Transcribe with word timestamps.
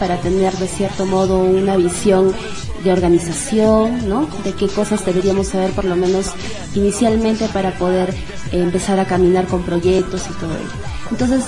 para 0.00 0.20
tener 0.20 0.52
de 0.54 0.66
cierto 0.66 1.06
modo 1.06 1.38
una 1.38 1.76
visión 1.76 2.34
de 2.82 2.92
organización, 2.92 4.08
¿no? 4.08 4.26
De 4.42 4.52
qué 4.52 4.66
cosas 4.66 5.06
deberíamos 5.06 5.46
saber 5.46 5.70
por 5.70 5.84
lo 5.84 5.94
menos 5.94 6.32
inicialmente 6.74 7.46
para 7.46 7.78
poder 7.78 8.10
eh, 8.50 8.60
empezar 8.60 8.98
a 8.98 9.06
caminar 9.06 9.46
con 9.46 9.62
proyectos 9.62 10.26
y 10.28 10.32
todo 10.32 10.50
ello. 10.50 10.68
Entonces, 11.12 11.44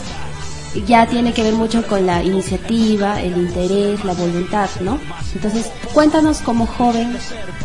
ya 0.87 1.07
tiene 1.07 1.33
que 1.33 1.43
ver 1.43 1.55
mucho 1.55 1.87
con 1.87 2.07
la 2.07 2.23
iniciativa, 2.23 3.21
el 3.21 3.37
interés, 3.37 4.05
la 4.05 4.15
voluntad, 4.15 4.69
¿no? 4.81 4.99
Entonces, 5.35 5.71
cuéntanos 5.93 6.41
como 6.41 6.67
joven, 6.67 7.17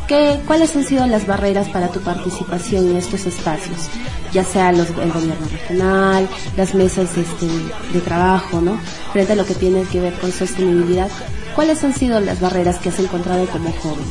¿qué, 0.08 0.40
¿cuáles 0.48 0.76
han 0.76 0.84
sido 0.84 1.06
las 1.06 1.28
barreras 1.28 1.68
para 1.70 1.90
tu 1.92 2.00
participación 2.02 2.90
en 2.90 2.98
estos 2.98 3.26
espacios? 3.26 3.90
Ya 4.34 4.44
sea 4.44 4.72
los, 4.72 4.90
el 4.90 5.12
gobierno 5.12 5.48
regional, 5.52 6.28
las 6.58 6.74
mesas 6.74 7.16
este, 7.18 7.48
de 7.94 8.02
trabajo, 8.02 8.60
¿no? 8.62 8.80
Frente 9.14 9.34
a 9.34 9.36
lo 9.36 9.46
que 9.46 9.56
tiene 9.56 9.84
que 9.84 10.02
ver 10.02 10.14
con 10.14 10.32
sostenibilidad, 10.32 11.10
¿cuáles 11.54 11.84
han 11.84 11.94
sido 11.94 12.20
las 12.20 12.42
barreras 12.42 12.80
que 12.80 12.90
has 12.90 13.00
encontrado 13.00 13.46
como 13.48 13.72
joven? 13.72 14.06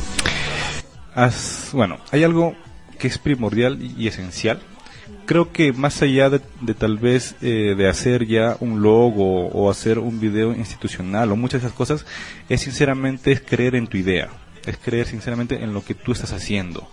bueno, 1.71 1.97
hay 2.11 2.25
algo 2.25 2.55
que 2.99 3.07
es 3.07 3.17
primordial 3.17 3.81
y 3.81 4.07
esencial 4.07 4.59
creo 5.25 5.51
que 5.51 5.73
más 5.73 6.01
allá 6.01 6.29
de, 6.29 6.39
tal 6.73 6.97
vez 6.97 7.35
eh, 7.41 7.75
de 7.77 7.87
hacer 7.87 8.25
ya 8.25 8.57
un 8.59 8.81
logo 8.81 9.47
o 9.47 9.69
hacer 9.69 9.99
un 9.99 10.19
video 10.19 10.53
institucional 10.53 11.31
o 11.31 11.35
muchas 11.35 11.61
de 11.61 11.67
esas 11.67 11.77
cosas, 11.77 12.05
es 12.49 12.61
sinceramente 12.61 13.31
es 13.31 13.41
creer 13.41 13.75
en 13.75 13.87
tu 13.87 13.97
idea, 13.97 14.29
es 14.65 14.77
creer 14.77 15.07
sinceramente 15.07 15.63
en 15.63 15.73
lo 15.73 15.83
que 15.83 15.93
tú 15.95 16.11
estás 16.11 16.33
haciendo. 16.33 16.87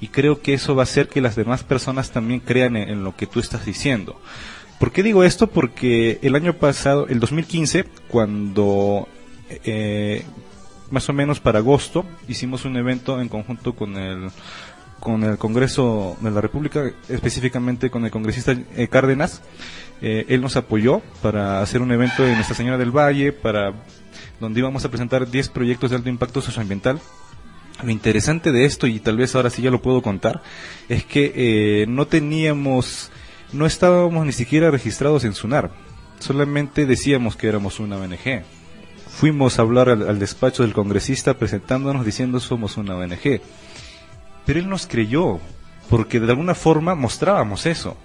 Y 0.00 0.08
creo 0.08 0.42
que 0.42 0.54
eso 0.54 0.74
va 0.74 0.82
a 0.82 0.84
hacer 0.84 1.08
que 1.08 1.20
las 1.20 1.36
demás 1.36 1.62
personas 1.62 2.10
también 2.10 2.40
crean 2.40 2.76
en, 2.76 3.04
lo 3.04 3.16
que 3.16 3.26
tú 3.26 3.40
estás 3.40 3.64
diciendo. 3.64 4.20
¿Por 4.78 4.92
qué 4.92 5.02
digo 5.02 5.24
esto? 5.24 5.46
Porque 5.46 6.18
el 6.22 6.34
año 6.34 6.54
pasado, 6.54 7.06
el 7.08 7.20
2015, 7.20 7.84
cuando 8.08 9.08
eh, 9.64 10.24
más 10.90 11.08
o 11.08 11.12
menos 11.12 11.40
para 11.40 11.60
agosto, 11.60 12.04
hicimos 12.28 12.64
un 12.64 12.76
evento 12.76 13.20
en 13.20 13.28
conjunto 13.28 13.74
con 13.74 13.96
el 13.96 14.30
con 15.00 15.22
el 15.22 15.38
Congreso 15.38 16.16
de 16.20 16.30
la 16.30 16.40
República, 16.40 16.90
específicamente 17.08 17.90
con 17.90 18.04
el 18.04 18.10
congresista 18.10 18.56
eh, 18.76 18.88
Cárdenas. 18.88 19.42
Eh, 20.00 20.26
él 20.28 20.40
nos 20.40 20.56
apoyó 20.56 21.00
para 21.22 21.60
hacer 21.60 21.80
un 21.82 21.92
evento 21.92 22.26
en 22.26 22.34
Nuestra 22.34 22.56
Señora 22.56 22.78
del 22.78 22.90
Valle, 22.90 23.32
para 23.32 23.74
donde 24.40 24.60
íbamos 24.60 24.84
a 24.84 24.88
presentar 24.88 25.30
10 25.30 25.48
proyectos 25.50 25.90
de 25.90 25.96
alto 25.96 26.08
impacto 26.08 26.40
socioambiental. 26.40 27.00
Lo 27.82 27.90
interesante 27.90 28.52
de 28.52 28.64
esto, 28.64 28.86
y 28.86 29.00
tal 29.00 29.16
vez 29.16 29.34
ahora 29.34 29.50
sí 29.50 29.62
ya 29.62 29.70
lo 29.70 29.82
puedo 29.82 30.00
contar, 30.00 30.42
es 30.88 31.04
que 31.04 31.32
eh, 31.34 31.86
no 31.88 32.06
teníamos, 32.06 33.10
no 33.52 33.66
estábamos 33.66 34.24
ni 34.24 34.32
siquiera 34.32 34.70
registrados 34.70 35.24
en 35.24 35.34
SUNAR, 35.34 35.70
solamente 36.18 36.86
decíamos 36.86 37.36
que 37.36 37.48
éramos 37.48 37.80
una 37.80 37.96
ONG. 37.96 38.42
Fuimos 39.08 39.58
a 39.58 39.62
hablar 39.62 39.88
al, 39.88 40.08
al 40.08 40.18
despacho 40.18 40.62
del 40.62 40.72
congresista 40.72 41.34
presentándonos 41.34 42.04
diciendo 42.04 42.40
somos 42.40 42.76
una 42.76 42.96
ONG 42.96 43.40
pero 44.46 44.58
él 44.58 44.68
nos 44.68 44.86
creyó, 44.86 45.40
porque 45.88 46.20
de 46.20 46.30
alguna 46.30 46.54
forma 46.54 46.94
mostrábamos 46.94 47.66
eso. 47.66 47.96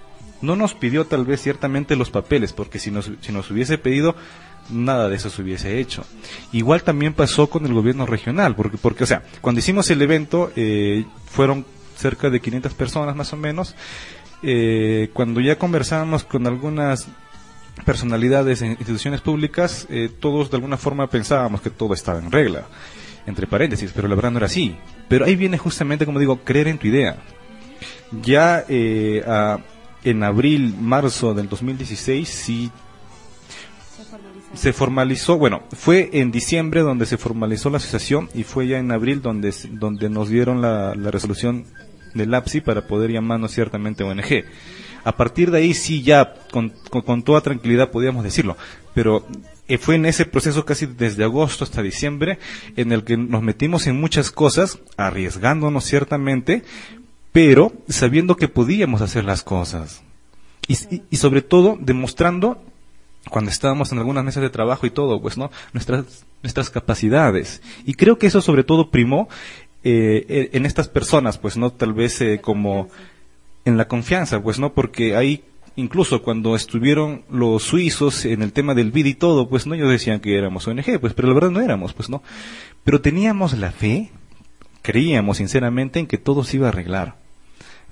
No 0.42 0.56
nos 0.56 0.74
pidió 0.74 1.04
tal 1.06 1.24
vez 1.24 1.42
ciertamente 1.42 1.96
los 1.96 2.10
papeles, 2.10 2.52
porque 2.52 2.78
si 2.78 2.90
nos, 2.90 3.10
si 3.20 3.32
nos 3.32 3.50
hubiese 3.50 3.76
pedido, 3.76 4.14
nada 4.70 5.08
de 5.08 5.16
eso 5.16 5.28
se 5.30 5.42
hubiese 5.42 5.78
hecho. 5.78 6.04
Igual 6.52 6.82
también 6.82 7.12
pasó 7.12 7.48
con 7.48 7.66
el 7.66 7.74
gobierno 7.74 8.06
regional, 8.06 8.56
porque, 8.56 8.78
porque 8.78 9.04
o 9.04 9.06
sea, 9.06 9.22
cuando 9.40 9.58
hicimos 9.58 9.90
el 9.90 10.00
evento, 10.00 10.50
eh, 10.56 11.04
fueron 11.26 11.66
cerca 11.96 12.30
de 12.30 12.40
500 12.40 12.74
personas 12.74 13.14
más 13.14 13.32
o 13.32 13.36
menos. 13.36 13.74
Eh, 14.42 15.10
cuando 15.12 15.40
ya 15.40 15.58
conversábamos 15.58 16.24
con 16.24 16.46
algunas 16.46 17.08
personalidades 17.84 18.62
en 18.62 18.70
instituciones 18.72 19.20
públicas, 19.20 19.86
eh, 19.90 20.10
todos 20.20 20.50
de 20.50 20.56
alguna 20.56 20.76
forma 20.76 21.06
pensábamos 21.08 21.60
que 21.60 21.70
todo 21.70 21.94
estaba 21.94 22.18
en 22.18 22.32
regla 22.32 22.64
entre 23.26 23.46
paréntesis, 23.46 23.92
pero 23.94 24.08
la 24.08 24.14
verdad 24.14 24.30
no 24.30 24.38
era 24.38 24.46
así. 24.46 24.76
Pero 25.10 25.24
ahí 25.24 25.34
viene 25.34 25.58
justamente, 25.58 26.06
como 26.06 26.20
digo, 26.20 26.38
creer 26.44 26.68
en 26.68 26.78
tu 26.78 26.86
idea. 26.86 27.16
Ya 28.22 28.64
eh, 28.68 29.22
en 30.04 30.22
abril, 30.22 30.76
marzo 30.80 31.34
del 31.34 31.48
2016, 31.48 32.28
sí 32.28 32.70
se 34.54 34.72
formalizó, 34.72 35.36
bueno, 35.36 35.62
fue 35.72 36.10
en 36.12 36.30
diciembre 36.30 36.80
donde 36.80 37.06
se 37.06 37.18
formalizó 37.18 37.70
la 37.70 37.78
asociación 37.78 38.28
y 38.34 38.44
fue 38.44 38.68
ya 38.68 38.78
en 38.78 38.92
abril 38.92 39.20
donde, 39.20 39.52
donde 39.70 40.08
nos 40.08 40.28
dieron 40.28 40.60
la, 40.62 40.94
resolución 40.94 41.66
del 42.14 42.32
APSI 42.32 42.60
para 42.60 42.86
poder 42.86 43.10
llamarnos 43.10 43.52
ciertamente 43.52 44.04
ONG. 44.04 44.44
A 45.02 45.16
partir 45.16 45.50
de 45.50 45.58
ahí 45.58 45.74
sí 45.74 46.02
ya 46.02 46.34
con, 46.52 46.70
con 46.90 47.22
toda 47.22 47.40
tranquilidad 47.40 47.90
podíamos 47.90 48.22
decirlo, 48.22 48.56
pero 48.94 49.26
eh, 49.70 49.78
fue 49.78 49.94
en 49.94 50.04
ese 50.04 50.26
proceso 50.26 50.64
casi 50.64 50.86
desde 50.86 51.22
agosto 51.22 51.62
hasta 51.62 51.80
diciembre 51.80 52.40
en 52.74 52.90
el 52.90 53.04
que 53.04 53.16
nos 53.16 53.40
metimos 53.40 53.86
en 53.86 54.00
muchas 54.00 54.32
cosas, 54.32 54.80
arriesgándonos 54.96 55.84
ciertamente, 55.84 56.64
pero 57.30 57.72
sabiendo 57.88 58.34
que 58.34 58.48
podíamos 58.48 59.00
hacer 59.00 59.24
las 59.24 59.44
cosas. 59.44 60.02
Y, 60.66 61.16
sobre 61.16 61.42
todo 61.42 61.78
demostrando 61.80 62.60
cuando 63.30 63.52
estábamos 63.52 63.92
en 63.92 63.98
algunas 63.98 64.24
mesas 64.24 64.42
de 64.42 64.50
trabajo 64.50 64.86
y 64.86 64.90
todo, 64.90 65.22
pues 65.22 65.38
no, 65.38 65.52
nuestras, 65.72 66.24
nuestras 66.42 66.68
capacidades. 66.68 67.62
Y 67.84 67.94
creo 67.94 68.18
que 68.18 68.26
eso 68.26 68.40
sobre 68.40 68.64
todo 68.64 68.90
primó 68.90 69.28
eh, 69.84 70.50
en 70.52 70.66
estas 70.66 70.88
personas, 70.88 71.38
pues 71.38 71.56
no, 71.56 71.70
tal 71.72 71.92
vez 71.92 72.20
eh, 72.20 72.40
como 72.42 72.88
en 73.64 73.76
la 73.76 73.86
confianza, 73.86 74.42
pues 74.42 74.58
no, 74.58 74.72
porque 74.72 75.14
hay 75.14 75.44
incluso 75.76 76.22
cuando 76.22 76.56
estuvieron 76.56 77.22
los 77.30 77.62
suizos 77.62 78.24
en 78.24 78.42
el 78.42 78.52
tema 78.52 78.74
del 78.74 78.90
BID 78.90 79.06
y 79.06 79.14
todo, 79.14 79.48
pues 79.48 79.66
no, 79.66 79.74
ellos 79.74 79.90
decían 79.90 80.20
que 80.20 80.36
éramos 80.36 80.66
ONG, 80.66 81.00
pues, 81.00 81.14
pero 81.14 81.28
la 81.28 81.34
verdad 81.34 81.50
no 81.50 81.60
éramos, 81.60 81.92
pues 81.92 82.08
no. 82.08 82.22
Pero 82.84 83.00
teníamos 83.00 83.56
la 83.58 83.72
fe, 83.72 84.10
creíamos 84.82 85.38
sinceramente 85.38 85.98
en 85.98 86.06
que 86.06 86.18
todo 86.18 86.44
se 86.44 86.56
iba 86.56 86.66
a 86.66 86.70
arreglar, 86.70 87.16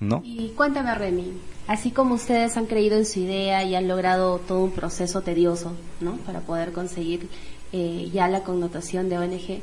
¿no? 0.01 0.23
Y 0.25 0.53
cuéntame, 0.57 0.95
Remy, 0.95 1.33
así 1.67 1.91
como 1.91 2.15
ustedes 2.15 2.57
han 2.57 2.67
creído 2.67 2.97
en 2.97 3.07
su 3.07 3.21
idea 3.21 3.65
y 3.65 3.75
han 3.75 3.89
logrado 3.89 4.39
todo 4.39 4.65
un 4.65 4.73
proceso 4.73 5.23
tedioso, 5.23 5.75
¿no? 6.01 6.17
Para 6.19 6.41
poder 6.41 6.73
conseguir 6.73 7.29
eh, 7.73 8.11
ya 8.13 8.29
la 8.29 8.43
connotación 8.43 9.09
de 9.09 9.19
ONG, 9.19 9.63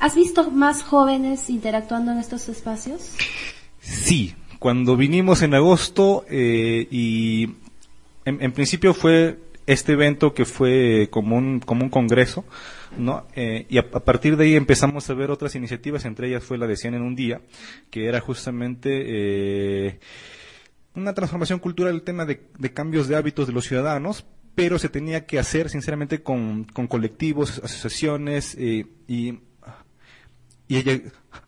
¿has 0.00 0.14
visto 0.14 0.50
más 0.50 0.82
jóvenes 0.82 1.50
interactuando 1.50 2.12
en 2.12 2.18
estos 2.18 2.48
espacios? 2.48 3.10
Sí, 3.80 4.34
cuando 4.64 4.96
vinimos 4.96 5.42
en 5.42 5.52
agosto 5.52 6.24
eh, 6.30 6.88
y 6.90 7.50
en, 8.24 8.52
principio 8.52 8.94
fue 8.94 9.38
este 9.66 9.92
evento 9.92 10.32
que 10.32 10.46
fue 10.46 11.08
como 11.10 11.36
un, 11.36 11.60
como 11.60 11.84
un 11.84 11.90
congreso, 11.90 12.46
¿no? 12.96 13.26
Eh, 13.34 13.66
y 13.68 13.76
a, 13.76 13.90
partir 13.90 14.38
de 14.38 14.44
ahí 14.44 14.56
empezamos 14.56 15.10
a 15.10 15.12
ver 15.12 15.30
otras 15.30 15.54
iniciativas, 15.54 16.06
entre 16.06 16.28
ellas 16.28 16.44
fue 16.44 16.56
la 16.56 16.66
de 16.66 16.78
100 16.78 16.94
en 16.94 17.02
un 17.02 17.14
día, 17.14 17.42
que 17.90 18.06
era 18.06 18.20
justamente 18.20 19.04
eh, 19.06 19.98
una 20.94 21.12
transformación 21.12 21.58
cultural, 21.58 21.94
el 21.94 22.02
tema 22.02 22.24
de, 22.24 22.40
cambios 22.72 23.06
de 23.06 23.16
hábitos 23.16 23.46
de 23.46 23.52
los 23.52 23.66
ciudadanos, 23.66 24.24
pero 24.54 24.78
se 24.78 24.88
tenía 24.88 25.26
que 25.26 25.38
hacer 25.38 25.68
sinceramente 25.68 26.22
con, 26.22 26.64
con 26.64 26.86
colectivos, 26.86 27.60
asociaciones 27.62 28.56
y 28.56 29.40
y 30.66 30.78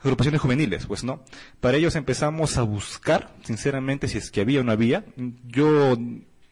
agrupaciones 0.02 0.40
juveniles, 0.40 0.86
pues 0.86 1.04
no. 1.04 1.22
Para 1.60 1.78
ellos 1.78 1.96
empezamos 1.96 2.58
a 2.58 2.62
buscar, 2.62 3.34
sinceramente, 3.44 4.08
si 4.08 4.18
es 4.18 4.30
que 4.30 4.42
había 4.42 4.60
o 4.60 4.64
no 4.64 4.72
había. 4.72 5.04
Yo 5.46 5.96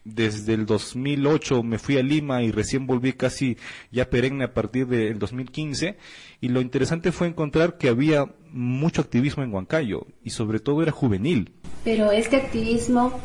desde 0.05 0.53
el 0.53 0.67
2008 0.67 1.63
me 1.63 1.79
fui 1.79 1.97
a 1.97 2.03
Lima 2.03 2.43
y 2.43 2.53
recién 2.53 2.87
volví 2.87 3.15
casi 3.15 3.57
ya 3.91 4.11
perenne 4.11 4.45
a 4.45 4.53
partir 4.53 4.87
del 4.87 5.19
2015 5.19 5.97
y 6.41 6.49
lo 6.49 6.61
interesante 6.61 7.11
fue 7.11 7.27
encontrar 7.27 7.79
que 7.79 7.89
había 7.89 8.27
mucho 8.51 9.01
activismo 9.01 9.43
en 9.43 9.53
Huancayo 9.53 10.07
y 10.23 10.31
sobre 10.31 10.61
todo 10.61 10.83
era 10.83 10.93
juvenil. 10.93 11.53
Pero 11.85 12.13
este 12.13 12.37
activismo, 12.37 13.19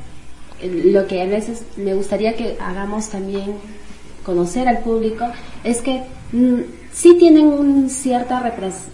lo 0.63 1.06
que 1.07 1.21
a 1.21 1.25
veces 1.25 1.65
me 1.77 1.94
gustaría 1.94 2.35
que 2.35 2.57
hagamos 2.59 3.09
también 3.09 3.56
conocer 4.24 4.68
al 4.68 4.80
público 4.80 5.25
es 5.63 5.81
que 5.81 6.03
mm, 6.31 6.62
sí 6.94 7.15
tienen 7.18 7.47
una 7.47 7.89
cierta 7.89 8.39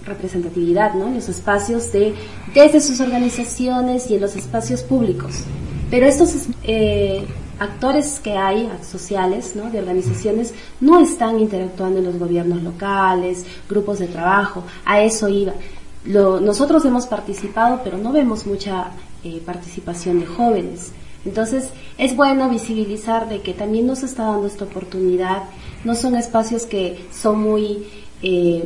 representatividad 0.06 0.94
¿no? 0.94 1.08
en 1.08 1.16
los 1.16 1.30
espacios 1.30 1.92
de, 1.92 2.14
desde 2.54 2.82
sus 2.82 3.00
organizaciones 3.00 4.10
y 4.10 4.16
en 4.16 4.22
los 4.22 4.36
espacios 4.36 4.84
públicos. 4.84 5.44
Pero 5.90 6.06
estos, 6.06 6.48
eh, 6.64 7.26
actores 7.60 8.20
que 8.20 8.34
hay 8.34 8.70
sociales, 8.82 9.56
¿no? 9.56 9.70
de 9.70 9.80
organizaciones, 9.80 10.54
no 10.82 11.00
están 11.00 11.40
interactuando 11.40 12.00
en 12.00 12.06
los 12.06 12.20
gobiernos 12.20 12.62
locales, 12.64 13.46
grupos 13.70 14.00
de 14.00 14.08
trabajo, 14.08 14.64
a 14.86 15.02
eso 15.02 15.30
iba. 15.30 15.54
Lo, 16.06 16.40
nosotros 16.40 16.86
hemos 16.86 17.08
participado, 17.08 17.82
pero 17.84 17.98
no 17.98 18.12
vemos 18.12 18.46
mucha 18.46 18.92
eh, 19.24 19.42
participación 19.46 20.20
de 20.20 20.26
jóvenes. 20.26 20.92
Entonces, 21.26 21.70
es 21.98 22.16
bueno 22.16 22.50
visibilizar 22.50 23.28
de 23.28 23.42
que 23.42 23.54
también 23.54 23.88
nos 23.88 24.04
está 24.04 24.26
dando 24.26 24.48
esta 24.48 24.66
oportunidad. 24.66 25.44
No 25.84 25.96
son 25.96 26.16
espacios 26.16 26.66
que 26.66 27.06
son 27.12 27.42
muy 27.42 27.88
eh, 28.22 28.64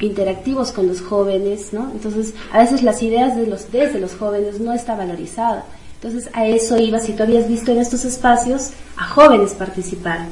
interactivos 0.00 0.72
con 0.72 0.86
los 0.86 1.00
jóvenes, 1.00 1.72
¿no? 1.72 1.90
Entonces, 1.92 2.34
a 2.52 2.58
veces 2.58 2.82
las 2.82 3.02
ideas 3.02 3.36
de 3.36 3.46
los, 3.46 3.72
desde 3.72 3.98
los 3.98 4.14
jóvenes 4.14 4.60
no 4.60 4.72
está 4.72 4.94
valorizada. 4.94 5.66
Entonces, 5.94 6.30
a 6.34 6.46
eso 6.46 6.78
iba, 6.78 7.00
si 7.00 7.12
tú 7.12 7.22
habías 7.22 7.48
visto 7.48 7.72
en 7.72 7.78
estos 7.78 8.04
espacios 8.04 8.70
a 8.96 9.04
jóvenes 9.04 9.52
participar. 9.52 10.28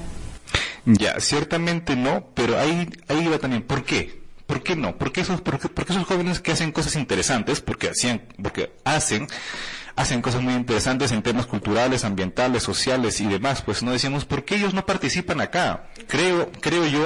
Ya, 0.85 1.19
ciertamente 1.19 1.97
no, 1.97 2.27
pero 2.35 2.59
ahí, 2.59 2.89
ahí 3.09 3.25
iba 3.25 3.39
también. 3.39 3.63
¿Por 3.63 3.85
qué? 3.85 4.23
¿Por 4.47 4.63
qué 4.63 4.77
no? 4.77 4.97
¿Por 4.99 5.11
qué 5.11 5.23
esos, 5.23 5.41
por 5.41 5.59
qué 5.59 5.93
esos 5.93 6.05
jóvenes 6.05 6.41
que 6.41 6.53
hacen 6.53 6.71
cosas 6.71 6.97
interesantes, 6.97 7.63
porque 7.63 7.89
hacían, 7.89 8.23
porque 8.43 8.73
hacen, 8.85 9.27
hacen 9.97 10.23
cosas 10.23 10.43
muy 10.43 10.55
interesantes 10.55 11.13
en 11.13 11.23
temas 11.23 11.47
culturales, 11.47 12.05
ambientales, 12.05 12.63
sociales 12.63 13.21
y 13.21 13.27
demás, 13.27 13.63
pues 13.63 13.83
no 13.83 13.93
decíamos, 13.93 14.25
¿por 14.25 14.45
qué 14.45 14.57
ellos 14.57 14.75
no 14.75 14.87
participan 14.87 15.41
acá? 15.41 15.89
Creo, 16.09 16.51
creo 16.61 16.87
yo 16.87 17.05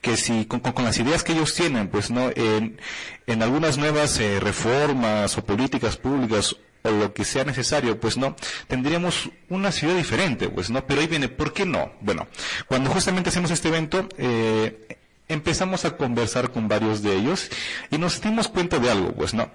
que 0.00 0.16
si 0.16 0.46
con, 0.46 0.62
las 0.84 0.98
ideas 0.98 1.22
que 1.22 1.32
ellos 1.32 1.54
tienen, 1.54 1.88
pues 1.88 2.10
no, 2.10 2.30
en, 2.34 2.80
en 3.26 3.42
algunas 3.42 3.76
nuevas 3.76 4.18
eh, 4.18 4.40
reformas 4.40 5.36
o 5.36 5.44
políticas 5.44 5.96
públicas 5.96 6.56
o 6.82 6.90
lo 6.90 7.12
que 7.12 7.24
sea 7.24 7.44
necesario, 7.44 7.98
pues 7.98 8.16
no, 8.16 8.36
tendríamos 8.68 9.30
una 9.48 9.72
ciudad 9.72 9.96
diferente, 9.96 10.48
pues 10.48 10.70
no, 10.70 10.86
pero 10.86 11.00
ahí 11.00 11.06
viene, 11.06 11.28
¿por 11.28 11.52
qué 11.52 11.66
no? 11.66 11.92
Bueno, 12.00 12.28
cuando 12.68 12.90
justamente 12.90 13.30
hacemos 13.30 13.50
este 13.50 13.68
evento, 13.68 14.08
eh, 14.16 14.98
empezamos 15.28 15.84
a 15.84 15.96
conversar 15.96 16.52
con 16.52 16.68
varios 16.68 17.02
de 17.02 17.14
ellos 17.14 17.50
y 17.90 17.98
nos 17.98 18.20
dimos 18.20 18.48
cuenta 18.48 18.78
de 18.78 18.90
algo, 18.90 19.12
pues 19.12 19.34
no, 19.34 19.50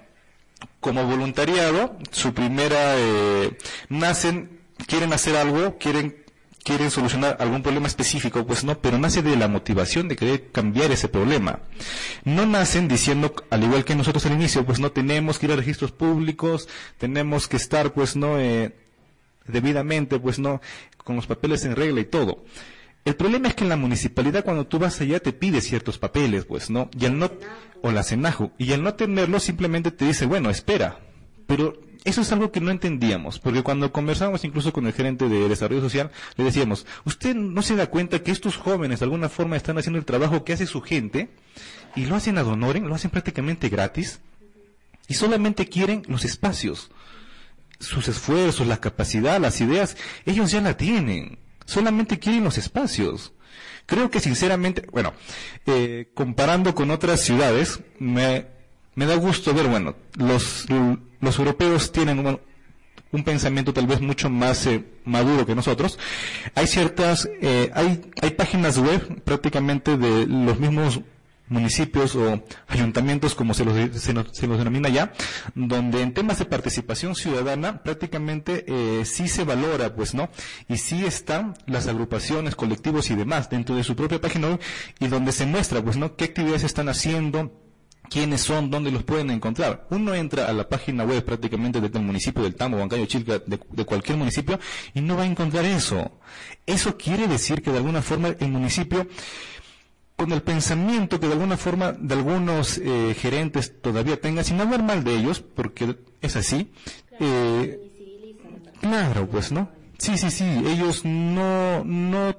como 0.80 1.04
voluntariado, 1.04 1.96
su 2.10 2.34
primera, 2.34 2.96
eh, 2.96 3.56
nacen, 3.88 4.60
quieren 4.86 5.12
hacer 5.12 5.36
algo, 5.36 5.78
quieren 5.78 6.22
quieren 6.62 6.90
solucionar 6.90 7.36
algún 7.40 7.62
problema 7.62 7.86
específico, 7.86 8.46
pues 8.46 8.64
no, 8.64 8.78
pero 8.80 8.98
nace 8.98 9.22
de 9.22 9.36
la 9.36 9.48
motivación 9.48 10.08
de 10.08 10.16
querer 10.16 10.50
cambiar 10.52 10.92
ese 10.92 11.08
problema. 11.08 11.60
No 12.24 12.46
nacen 12.46 12.88
diciendo, 12.88 13.34
al 13.50 13.64
igual 13.64 13.84
que 13.84 13.96
nosotros 13.96 14.24
al 14.26 14.32
inicio, 14.32 14.64
pues 14.64 14.78
no 14.78 14.92
tenemos 14.92 15.38
que 15.38 15.46
ir 15.46 15.52
a 15.52 15.56
registros 15.56 15.92
públicos, 15.92 16.68
tenemos 16.98 17.48
que 17.48 17.56
estar, 17.56 17.92
pues 17.92 18.16
no, 18.16 18.38
eh, 18.38 18.74
debidamente, 19.46 20.18
pues 20.18 20.38
no, 20.38 20.60
con 21.04 21.16
los 21.16 21.26
papeles 21.26 21.64
en 21.64 21.74
regla 21.74 22.00
y 22.00 22.04
todo. 22.04 22.44
El 23.04 23.16
problema 23.16 23.48
es 23.48 23.54
que 23.54 23.64
en 23.64 23.70
la 23.70 23.76
municipalidad 23.76 24.44
cuando 24.44 24.66
tú 24.66 24.78
vas 24.78 25.00
allá 25.00 25.18
te 25.18 25.32
pide 25.32 25.60
ciertos 25.60 25.98
papeles, 25.98 26.44
pues, 26.44 26.70
¿no? 26.70 26.88
Y 26.96 27.06
al 27.06 27.18
no, 27.18 27.32
o 27.82 27.90
la 27.90 28.04
cenajo, 28.04 28.52
y 28.58 28.72
al 28.72 28.82
no 28.82 28.94
tenerlo 28.94 29.40
simplemente 29.40 29.90
te 29.90 30.04
dice, 30.04 30.24
bueno, 30.26 30.50
espera. 30.50 31.00
Pero 31.48 31.80
eso 32.04 32.20
es 32.20 32.32
algo 32.32 32.52
que 32.52 32.60
no 32.60 32.70
entendíamos, 32.70 33.40
porque 33.40 33.62
cuando 33.62 33.92
conversábamos 33.92 34.44
incluso 34.44 34.72
con 34.72 34.86
el 34.86 34.92
gerente 34.92 35.28
de 35.28 35.48
desarrollo 35.48 35.80
social, 35.80 36.12
le 36.36 36.44
decíamos, 36.44 36.86
usted 37.04 37.34
no 37.34 37.62
se 37.62 37.74
da 37.74 37.88
cuenta 37.88 38.22
que 38.22 38.30
estos 38.30 38.56
jóvenes 38.56 39.00
de 39.00 39.04
alguna 39.04 39.28
forma 39.28 39.56
están 39.56 39.78
haciendo 39.78 39.98
el 39.98 40.04
trabajo 40.04 40.44
que 40.44 40.52
hace 40.52 40.66
su 40.66 40.80
gente, 40.80 41.28
y 41.96 42.06
lo 42.06 42.14
hacen 42.14 42.38
ad 42.38 42.46
honorem, 42.46 42.84
lo 42.84 42.94
hacen 42.94 43.10
prácticamente 43.10 43.68
gratis, 43.68 44.20
y 45.08 45.14
solamente 45.14 45.66
quieren 45.66 46.02
los 46.06 46.24
espacios, 46.24 46.90
sus 47.80 48.06
esfuerzos, 48.06 48.66
la 48.66 48.78
capacidad, 48.78 49.40
las 49.40 49.60
ideas, 49.60 49.96
ellos 50.24 50.52
ya 50.52 50.60
la 50.60 50.76
tienen 50.76 51.38
solamente 51.64 52.18
quieren 52.18 52.44
los 52.44 52.58
espacios. 52.58 53.32
Creo 53.86 54.10
que 54.10 54.20
sinceramente, 54.20 54.86
bueno, 54.92 55.12
eh, 55.66 56.10
comparando 56.14 56.74
con 56.74 56.90
otras 56.90 57.20
ciudades, 57.20 57.80
me, 57.98 58.46
me 58.94 59.06
da 59.06 59.16
gusto 59.16 59.52
ver, 59.54 59.66
bueno, 59.66 59.96
los, 60.16 60.66
los 61.20 61.38
europeos 61.38 61.90
tienen 61.92 62.18
un, 62.20 62.40
un 63.12 63.24
pensamiento 63.24 63.72
tal 63.72 63.86
vez 63.86 64.00
mucho 64.00 64.30
más 64.30 64.66
eh, 64.66 64.84
maduro 65.04 65.44
que 65.46 65.54
nosotros. 65.54 65.98
Hay 66.54 66.66
ciertas, 66.66 67.28
eh, 67.40 67.70
hay, 67.74 68.00
hay 68.20 68.30
páginas 68.30 68.78
web 68.78 69.22
prácticamente 69.24 69.96
de 69.96 70.26
los 70.26 70.58
mismos 70.58 71.00
municipios 71.48 72.16
o 72.16 72.42
ayuntamientos, 72.68 73.34
como 73.34 73.54
se 73.54 73.64
los, 73.64 74.00
se, 74.00 74.12
los 74.12 74.58
denomina 74.58 74.88
ya, 74.88 75.12
donde 75.54 76.02
en 76.02 76.14
temas 76.14 76.38
de 76.38 76.46
participación 76.46 77.14
ciudadana 77.14 77.82
prácticamente 77.82 78.64
eh, 78.66 79.04
sí 79.04 79.28
se 79.28 79.44
valora, 79.44 79.94
pues, 79.94 80.14
¿no? 80.14 80.30
Y 80.68 80.78
sí 80.78 81.04
están 81.04 81.54
las 81.66 81.86
agrupaciones, 81.86 82.56
colectivos 82.56 83.10
y 83.10 83.14
demás 83.14 83.50
dentro 83.50 83.76
de 83.76 83.84
su 83.84 83.94
propia 83.96 84.20
página 84.20 84.48
web 84.48 84.60
y 84.98 85.08
donde 85.08 85.32
se 85.32 85.46
muestra, 85.46 85.82
pues, 85.82 85.96
¿no? 85.96 86.16
¿Qué 86.16 86.24
actividades 86.24 86.64
están 86.64 86.88
haciendo? 86.88 87.52
quiénes 88.12 88.42
son, 88.42 88.70
dónde 88.70 88.90
los 88.90 89.04
pueden 89.04 89.30
encontrar. 89.30 89.86
Uno 89.88 90.14
entra 90.14 90.46
a 90.46 90.52
la 90.52 90.68
página 90.68 91.02
web 91.02 91.24
prácticamente 91.24 91.80
del 91.80 92.02
municipio 92.02 92.42
del 92.42 92.54
Tambo, 92.54 92.76
Bancayo, 92.76 93.06
Chilca, 93.06 93.38
de, 93.38 93.58
de, 93.70 93.84
cualquier 93.86 94.18
municipio, 94.18 94.60
y 94.92 95.00
no 95.00 95.16
va 95.16 95.22
a 95.22 95.26
encontrar 95.26 95.64
eso. 95.64 96.12
Eso 96.66 96.98
quiere 96.98 97.26
decir 97.26 97.62
que 97.62 97.70
de 97.70 97.78
alguna 97.78 98.02
forma 98.02 98.28
el 98.38 98.48
municipio 98.50 99.08
con 100.22 100.30
el 100.30 100.42
pensamiento 100.42 101.18
que 101.18 101.26
de 101.26 101.32
alguna 101.32 101.56
forma 101.56 101.90
de 101.90 102.14
algunos 102.14 102.78
eh, 102.78 103.16
gerentes 103.18 103.82
todavía 103.82 104.20
tengan, 104.20 104.44
sin 104.44 104.60
hablar 104.60 104.84
mal 104.84 105.02
de 105.02 105.16
ellos, 105.16 105.40
porque 105.40 105.96
es 106.20 106.36
así. 106.36 106.70
Eh, 107.18 108.70
claro, 108.80 109.28
pues, 109.28 109.50
¿no? 109.50 109.68
Sí, 109.98 110.16
sí, 110.16 110.30
sí, 110.30 110.44
ellos 110.44 111.04
no, 111.04 111.82
no, 111.82 112.36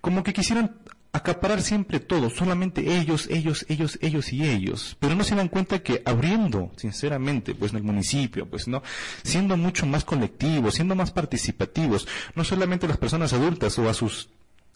como 0.00 0.22
que 0.22 0.32
quisieran 0.32 0.78
acaparar 1.12 1.60
siempre 1.60 2.00
todo, 2.00 2.30
solamente 2.30 2.96
ellos, 2.96 3.28
ellos, 3.30 3.66
ellos, 3.68 3.98
ellos 4.00 4.32
y 4.32 4.48
ellos, 4.48 4.96
pero 4.98 5.14
no 5.14 5.22
se 5.22 5.34
dan 5.34 5.48
cuenta 5.48 5.80
que 5.80 6.00
abriendo, 6.06 6.72
sinceramente, 6.76 7.54
pues 7.54 7.72
en 7.72 7.78
el 7.78 7.82
municipio, 7.82 8.48
pues 8.48 8.68
no, 8.68 8.82
siendo 9.22 9.58
mucho 9.58 9.84
más 9.84 10.02
colectivos, 10.02 10.76
siendo 10.76 10.94
más 10.94 11.10
participativos, 11.10 12.08
no 12.34 12.42
solamente 12.42 12.88
las 12.88 12.96
personas 12.96 13.34
adultas 13.34 13.78
o 13.78 13.86
a 13.86 13.92
sus 13.92 14.30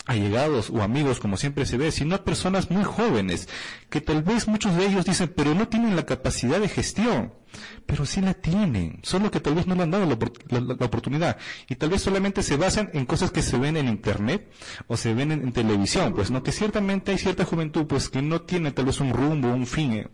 allegados 0.07 0.71
o 0.71 0.83
amigos, 0.83 1.21
como 1.21 1.37
siempre 1.37 1.67
se 1.67 1.77
ve, 1.77 1.93
sino 1.93 2.15
a 2.15 2.25
personas 2.25 2.71
muy 2.71 2.85
jóvenes, 2.85 3.49
que 3.89 4.01
tal 4.01 4.23
vez 4.23 4.49
muchos 4.49 4.77
de 4.77 4.87
ellos 4.87 5.05
dicen, 5.05 5.33
pero 5.35 5.55
no 5.55 5.69
tienen 5.69 5.97
la 5.97 6.07
capacidad 6.07 6.61
de 6.61 6.69
gestión, 6.69 7.33
pero 7.87 8.07
sí 8.07 8.21
la 8.21 8.35
tienen, 8.35 9.01
solo 9.03 9.31
que 9.31 9.41
tal 9.41 9.55
vez 9.55 9.67
no 9.67 9.75
le 9.75 9.83
han 9.83 9.91
dado 9.91 10.07
la, 10.07 10.15
oportunidad, 10.85 11.37
y 11.69 11.77
tal 11.77 11.91
vez 11.91 12.03
solamente 12.03 12.43
se 12.43 12.57
basan 12.57 12.91
en 12.93 13.07
cosas 13.07 13.31
que 13.31 13.43
se 13.43 13.59
ven 13.59 13.77
en 13.77 13.89
internet 13.89 14.51
o 14.89 14.97
se 14.97 15.15
ven 15.15 15.33
en, 15.33 15.43
en 15.43 15.53
televisión, 15.53 16.15
pues 16.15 16.31
no, 16.31 16.43
que 16.43 16.53
ciertamente 16.53 17.13
hay 17.13 17.19
cierta 17.19 17.45
juventud 17.45 17.87
pues 17.87 18.09
que 18.09 18.23
no 18.23 18.43
tiene 18.43 18.73
tal 18.73 18.87
vez 18.87 19.01
un 19.01 19.13
rumbo, 19.13 19.49
un 19.49 19.67
fin, 19.67 19.93
eh, 19.93 20.09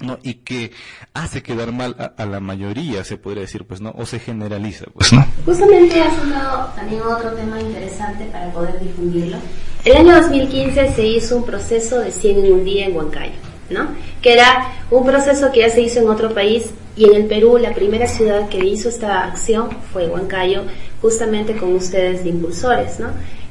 ¿no? 0.00 0.18
y 0.22 0.34
que 0.34 0.72
hace 1.14 1.42
quedar 1.42 1.72
mal 1.72 2.14
a, 2.16 2.26
la 2.26 2.40
mayoría, 2.40 3.04
se 3.04 3.16
podría 3.16 3.42
decir, 3.42 3.64
pues, 3.64 3.80
¿no? 3.80 3.94
O 3.96 4.06
se 4.06 4.18
generaliza, 4.18 4.86
pues, 4.92 5.12
¿no? 5.12 5.26
Justamente 5.44 6.00
ha 6.00 6.14
sonado 6.14 6.72
también 6.74 7.02
otro 7.02 7.32
tema 7.32 7.60
interesante 7.60 8.26
para 8.26 8.50
poder 8.50 8.78
difundirlo. 8.80 9.38
El 9.84 9.96
año 9.96 10.16
2015 10.16 10.94
se 10.94 11.06
hizo 11.06 11.36
un 11.36 11.46
proceso 11.46 12.00
de 12.00 12.10
100 12.10 12.44
en 12.44 12.52
un 12.52 12.64
día 12.64 12.86
en 12.86 12.96
Huancayo, 12.96 13.34
¿no? 13.70 13.88
Que 14.20 14.34
era 14.34 14.72
un 14.90 15.06
proceso 15.06 15.50
que 15.52 15.60
ya 15.60 15.70
se 15.70 15.80
hizo 15.80 16.00
en 16.00 16.08
otro 16.08 16.34
país 16.34 16.70
y 16.96 17.04
en 17.04 17.14
el 17.14 17.26
Perú 17.26 17.58
la 17.58 17.72
primera 17.74 18.06
ciudad 18.06 18.48
que 18.48 18.64
hizo 18.64 18.88
esta 18.88 19.24
acción 19.24 19.70
fue 19.92 20.08
Huancayo, 20.08 20.64
justamente 21.00 21.56
con 21.56 21.74
ustedes 21.74 22.24
de 22.24 22.30
impulsores, 22.30 22.98
¿no? 22.98 23.08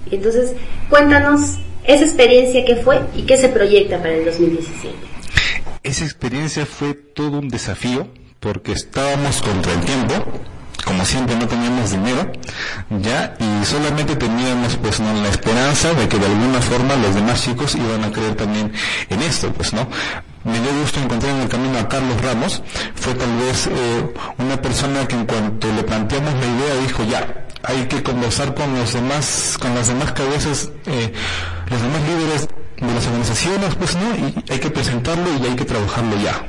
Y 0.09 0.15
entonces, 0.15 0.53
cuéntanos 0.89 1.57
esa 1.83 2.03
experiencia 2.03 2.65
que 2.65 2.75
fue 2.75 3.01
y 3.15 3.23
qué 3.23 3.37
se 3.37 3.49
proyecta 3.49 3.97
para 3.97 4.15
el 4.15 4.25
2017 4.25 5.14
esa 5.85 6.03
experiencia 6.03 6.65
fue 6.65 6.93
todo 6.93 7.37
un 7.39 7.47
desafío 7.47 8.07
porque 8.39 8.71
estábamos 8.71 9.41
contra 9.41 9.71
el 9.73 9.81
tiempo, 9.81 10.13
como 10.83 11.05
siempre 11.05 11.35
no 11.35 11.47
teníamos 11.47 11.91
dinero, 11.91 12.31
ya, 12.89 13.35
y 13.39 13.65
solamente 13.65 14.15
teníamos 14.15 14.75
pues 14.77 14.99
no 14.99 15.13
la 15.13 15.29
esperanza 15.29 15.93
de 15.93 16.07
que 16.07 16.17
de 16.17 16.25
alguna 16.25 16.59
forma 16.61 16.95
los 16.95 17.13
demás 17.13 17.43
chicos 17.43 17.75
iban 17.75 18.03
a 18.03 18.11
creer 18.11 18.35
también 18.35 18.73
en 19.09 19.21
esto, 19.21 19.51
pues 19.53 19.73
no. 19.73 19.87
Me 20.43 20.59
dio 20.59 20.71
gusto 20.81 20.99
encontrar 20.99 21.35
en 21.35 21.41
el 21.41 21.49
camino 21.49 21.77
a 21.79 21.87
Carlos 21.87 22.21
Ramos, 22.21 22.61
fue 22.95 23.13
tal 23.13 23.35
vez 23.37 23.67
eh, 23.67 24.13
una 24.37 24.61
persona 24.61 25.07
que 25.07 25.15
en 25.15 25.25
cuanto 25.25 25.71
le 25.71 25.83
planteamos 25.83 26.33
la 26.33 26.45
idea 26.45 26.81
dijo 26.81 27.03
ya, 27.03 27.45
hay 27.63 27.85
que 27.87 28.03
conversar 28.03 28.53
con 28.53 28.75
los 28.75 28.93
demás, 28.93 29.57
con 29.59 29.73
las 29.73 29.87
demás 29.87 30.11
cabezas, 30.13 30.69
eh, 30.85 31.13
los 31.69 31.81
demás 31.81 32.01
líderes 32.07 32.47
de 32.79 32.93
las 32.93 33.05
organizaciones, 33.07 33.75
pues 33.75 33.95
no, 33.95 34.15
y 34.15 34.51
hay 34.51 34.59
que 34.59 34.69
presentarlo 34.69 35.25
y 35.41 35.45
hay 35.45 35.55
que 35.55 35.65
trabajarlo 35.65 36.17
ya. 36.21 36.45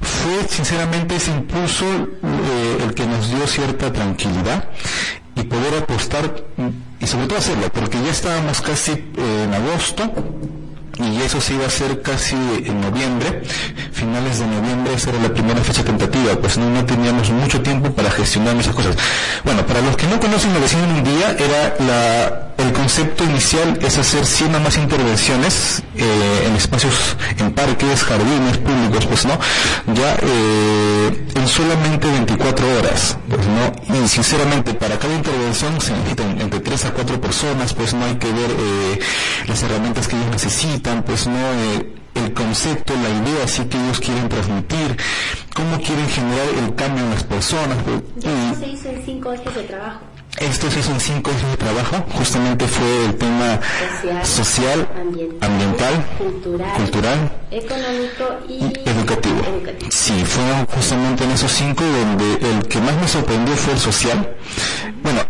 Fue 0.00 0.48
sinceramente 0.48 1.16
ese 1.16 1.30
impulso 1.30 1.84
eh, 1.84 2.84
el 2.84 2.94
que 2.94 3.06
nos 3.06 3.28
dio 3.28 3.46
cierta 3.46 3.92
tranquilidad 3.92 4.68
y 5.34 5.42
poder 5.42 5.82
apostar 5.82 6.44
y 7.00 7.06
sobre 7.06 7.26
todo 7.26 7.38
hacerlo, 7.38 7.70
porque 7.72 8.02
ya 8.02 8.10
estábamos 8.10 8.60
casi 8.60 8.92
eh, 8.92 9.44
en 9.44 9.54
agosto 9.54 10.12
y 10.98 11.22
eso 11.22 11.40
se 11.40 11.54
iba 11.54 11.64
a 11.64 11.68
hacer 11.68 12.02
casi 12.02 12.36
en 12.36 12.80
noviembre, 12.80 13.42
finales 13.92 14.38
de 14.38 14.46
noviembre, 14.46 14.94
esa 14.94 15.10
era 15.10 15.20
la 15.20 15.32
primera 15.32 15.60
fecha 15.62 15.82
tentativa, 15.82 16.34
pues 16.36 16.58
no, 16.58 16.68
no 16.68 16.84
teníamos 16.84 17.30
mucho 17.30 17.60
tiempo 17.62 17.90
para 17.90 18.10
gestionar 18.10 18.54
esas 18.56 18.74
cosas. 18.74 18.96
Bueno, 19.44 19.64
para 19.64 19.80
los 19.80 19.96
que 19.96 20.06
no 20.06 20.20
conocen 20.20 20.52
Medicina 20.52 20.84
en 20.84 20.90
un 20.96 21.04
día, 21.04 21.36
era 21.38 21.74
la, 21.80 22.49
el 22.60 22.72
concepto 22.72 23.24
inicial 23.24 23.78
es 23.80 23.98
hacer 23.98 24.26
100 24.26 24.54
o 24.54 24.60
más 24.60 24.76
intervenciones 24.76 25.82
eh, 25.96 26.44
en 26.46 26.56
espacios, 26.56 27.16
en 27.38 27.52
parques, 27.52 28.02
jardines 28.02 28.58
públicos, 28.58 29.06
pues 29.06 29.24
no, 29.24 29.38
ya 29.94 30.16
eh, 30.22 31.26
en 31.34 31.48
solamente 31.48 32.06
24 32.06 32.78
horas, 32.78 33.16
pues 33.28 33.46
no, 33.46 33.96
y 34.04 34.08
sinceramente 34.08 34.74
para 34.74 34.98
cada 34.98 35.14
intervención 35.14 35.80
se 35.80 35.92
necesitan 35.92 36.40
entre 36.40 36.60
3 36.60 36.84
a 36.86 36.92
4 36.92 37.20
personas, 37.20 37.74
pues 37.74 37.94
no 37.94 38.04
hay 38.04 38.14
que 38.16 38.32
ver 38.32 38.50
eh, 38.50 38.98
las 39.46 39.62
herramientas 39.62 40.08
que 40.08 40.16
ellos 40.16 40.30
necesitan, 40.30 41.02
pues 41.02 41.26
no, 41.26 41.38
eh, 41.38 42.00
el 42.14 42.32
concepto, 42.34 42.92
la 42.94 43.08
idea 43.08 43.44
así 43.44 43.64
que 43.64 43.78
ellos 43.78 44.00
quieren 44.00 44.28
transmitir, 44.28 44.96
cómo 45.54 45.78
quieren 45.78 46.08
generar 46.08 46.48
el 46.62 46.74
cambio 46.74 47.04
en 47.04 47.10
las 47.10 47.24
personas. 47.24 47.78
Pues, 47.84 48.02
y, 48.18 48.60
se 48.60 48.66
hizo 48.68 48.88
en 48.88 49.04
cinco 49.04 49.32
ejes 49.32 49.54
de 49.54 49.62
trabajo. 49.62 50.00
Esto 50.38 50.70
se 50.70 50.80
hizo 50.80 50.92
en 50.92 51.00
cinco 51.00 51.30
ejes 51.30 51.50
de 51.50 51.56
trabajo, 51.56 51.96
justamente 52.12 52.66
fue 52.66 53.06
el 53.06 53.14
tema 53.16 53.60
social, 54.22 54.88
ambiental, 55.40 55.92
cultural, 56.76 57.32
económico 57.50 58.38
y, 58.48 58.88
educativo. 58.88 59.42
Sí, 59.90 60.24
fue 60.24 60.42
justamente 60.74 61.24
en 61.24 61.32
esos 61.32 61.50
cinco 61.50 61.84
donde 61.84 62.34
el 62.34 62.66
que 62.68 62.80
más 62.80 62.98
me 63.00 63.08
sorprendió 63.08 63.54
fue 63.56 63.74
el 63.74 63.78
social. 63.80 64.36
Bueno, 65.02 65.20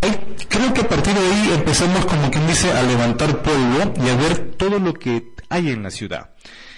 creo 0.49 0.75
que 0.75 0.81
a 0.83 0.89
partir 0.89 1.15
de 1.15 1.21
ahí 1.21 1.53
empezamos 1.55 2.05
como 2.07 2.31
quien 2.31 2.47
dice 2.47 2.71
a 2.71 2.83
levantar 2.83 3.43
polvo 3.43 3.95
y 4.05 4.09
a 4.09 4.17
ver 4.17 4.53
todo 4.57 4.79
lo 4.79 4.95
que 4.95 5.33
hay 5.49 5.71
en 5.71 5.83
la 5.83 5.91
ciudad. 5.91 6.31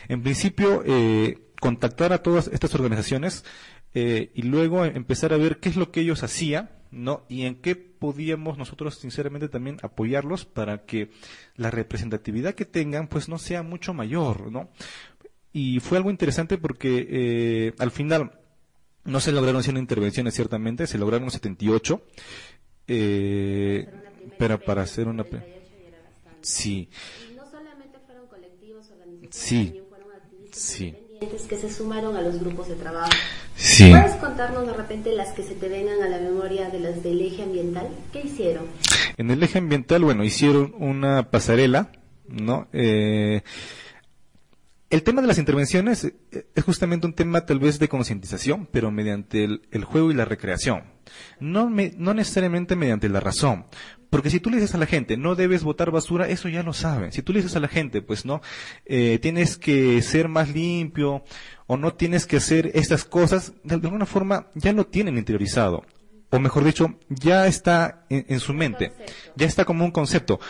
En 0.08 0.22
principio, 0.22 0.82
eh, 0.86 1.38
contactar 1.60 2.12
a 2.12 2.22
todas 2.22 2.48
estas 2.48 2.74
organizaciones 2.74 3.44
eh, 3.94 4.30
y 4.34 4.42
luego 4.42 4.84
empezar 4.84 5.32
a 5.32 5.36
ver 5.36 5.58
qué 5.58 5.68
es 5.68 5.76
lo 5.76 5.90
que 5.90 6.00
ellos 6.00 6.22
hacían, 6.22 6.70
¿no? 6.92 7.24
Y 7.28 7.46
en 7.46 7.56
qué 7.56 7.74
podíamos 7.74 8.58
nosotros 8.58 8.96
sinceramente 8.96 9.48
también 9.48 9.78
apoyarlos 9.82 10.44
para 10.44 10.84
que 10.84 11.10
la 11.56 11.70
representatividad 11.70 12.54
que 12.54 12.66
tengan 12.66 13.08
pues 13.08 13.28
no 13.28 13.38
sea 13.38 13.62
mucho 13.62 13.94
mayor, 13.94 14.52
¿no? 14.52 14.68
Y 15.52 15.80
fue 15.80 15.98
algo 15.98 16.10
interesante 16.10 16.58
porque 16.58 17.06
eh, 17.10 17.74
al 17.78 17.90
final 17.90 18.38
no 19.04 19.20
se 19.20 19.32
lograron 19.32 19.62
100 19.62 19.76
intervenciones 19.78 20.34
ciertamente, 20.34 20.86
se 20.86 20.98
lograron 20.98 21.30
78, 21.30 22.02
eh, 22.86 23.88
pero 24.38 24.60
para 24.60 24.82
hacer 24.82 25.08
una... 25.08 25.24
Sí. 26.40 26.88
Y 27.30 27.34
no 27.34 27.46
solamente 27.50 27.98
fueron 28.06 28.26
colectivos, 28.28 28.90
organizaciones, 28.90 29.34
sí. 29.34 29.82
fueron 29.88 30.12
activistas 30.12 30.60
sí. 30.60 30.94
que 31.48 31.56
se 31.56 31.72
sumaron 31.72 32.16
a 32.16 32.22
los 32.22 32.38
grupos 32.40 32.68
de 32.68 32.76
trabajo. 32.76 33.10
Sí. 33.72 33.88
¿Puedes 33.88 34.16
contarnos 34.16 34.66
de 34.66 34.74
repente 34.74 35.12
las 35.12 35.32
que 35.32 35.42
se 35.42 35.54
te 35.54 35.66
vengan 35.66 36.02
a 36.02 36.08
la 36.10 36.18
memoria 36.18 36.68
de 36.68 36.78
las 36.78 37.02
del 37.02 37.22
eje 37.22 37.42
ambiental? 37.42 37.88
¿Qué 38.12 38.20
hicieron? 38.20 38.64
En 39.16 39.30
el 39.30 39.42
eje 39.42 39.58
ambiental, 39.58 40.04
bueno, 40.04 40.24
hicieron 40.24 40.74
una 40.78 41.30
pasarela, 41.30 41.90
¿no? 42.28 42.68
Eh, 42.74 43.40
el 44.90 45.02
tema 45.02 45.22
de 45.22 45.26
las 45.26 45.38
intervenciones 45.38 46.04
eh, 46.04 46.14
es 46.54 46.64
justamente 46.64 47.06
un 47.06 47.14
tema 47.14 47.46
tal 47.46 47.60
vez 47.60 47.78
de 47.78 47.88
concientización, 47.88 48.68
pero 48.70 48.90
mediante 48.90 49.44
el, 49.44 49.84
juego 49.84 50.10
y 50.10 50.14
la 50.14 50.26
recreación. 50.26 50.82
No, 51.40 51.70
no 51.70 52.12
necesariamente 52.12 52.76
mediante 52.76 53.08
la 53.08 53.20
razón. 53.20 53.64
Porque 54.12 54.28
si 54.28 54.40
tú 54.40 54.50
le 54.50 54.56
dices 54.56 54.74
a 54.74 54.78
la 54.78 54.84
gente, 54.84 55.16
no 55.16 55.36
debes 55.36 55.64
botar 55.64 55.90
basura, 55.90 56.28
eso 56.28 56.50
ya 56.50 56.62
lo 56.62 56.74
saben. 56.74 57.12
Si 57.12 57.22
tú 57.22 57.32
le 57.32 57.38
dices 57.38 57.56
a 57.56 57.60
la 57.60 57.68
gente, 57.68 58.02
pues 58.02 58.26
no, 58.26 58.42
eh, 58.84 59.18
tienes 59.22 59.56
que 59.56 60.02
ser 60.02 60.28
más 60.28 60.50
limpio 60.50 61.24
o 61.66 61.78
no 61.78 61.94
tienes 61.94 62.26
que 62.26 62.36
hacer 62.36 62.70
estas 62.74 63.06
cosas, 63.06 63.54
de 63.64 63.74
alguna 63.74 64.04
forma 64.04 64.48
ya 64.54 64.74
lo 64.74 64.86
tienen 64.86 65.16
interiorizado. 65.16 65.82
O 66.28 66.38
mejor 66.38 66.62
dicho, 66.64 66.98
ya 67.08 67.46
está 67.46 68.04
en 68.10 68.38
su 68.38 68.52
mente. 68.52 68.92
Ya 69.34 69.46
está 69.46 69.64
como 69.64 69.82
un 69.82 69.90
concepto 69.90 70.40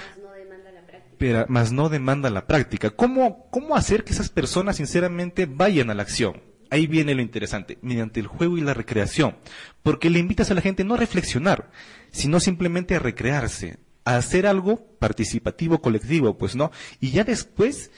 pero 1.22 1.46
más 1.46 1.70
no 1.70 1.88
demanda 1.88 2.30
la 2.30 2.48
práctica. 2.48 2.90
¿Cómo, 2.90 3.48
¿Cómo 3.50 3.76
hacer 3.76 4.02
que 4.02 4.12
esas 4.12 4.28
personas 4.28 4.74
sinceramente 4.78 5.46
vayan 5.46 5.88
a 5.88 5.94
la 5.94 6.02
acción? 6.02 6.42
Ahí 6.72 6.86
viene 6.86 7.14
lo 7.14 7.20
interesante, 7.20 7.76
mediante 7.82 8.18
el 8.18 8.26
juego 8.26 8.56
y 8.56 8.62
la 8.62 8.72
recreación, 8.72 9.36
porque 9.82 10.08
le 10.08 10.18
invitas 10.18 10.50
a 10.50 10.54
la 10.54 10.62
gente 10.62 10.84
no 10.84 10.94
a 10.94 10.96
reflexionar, 10.96 11.70
sino 12.12 12.40
simplemente 12.40 12.94
a 12.94 12.98
recrearse, 12.98 13.78
a 14.06 14.16
hacer 14.16 14.46
algo 14.46 14.82
participativo, 14.98 15.82
colectivo, 15.82 16.38
pues 16.38 16.56
no, 16.56 16.70
y 16.98 17.10
ya 17.10 17.24
después 17.24 17.90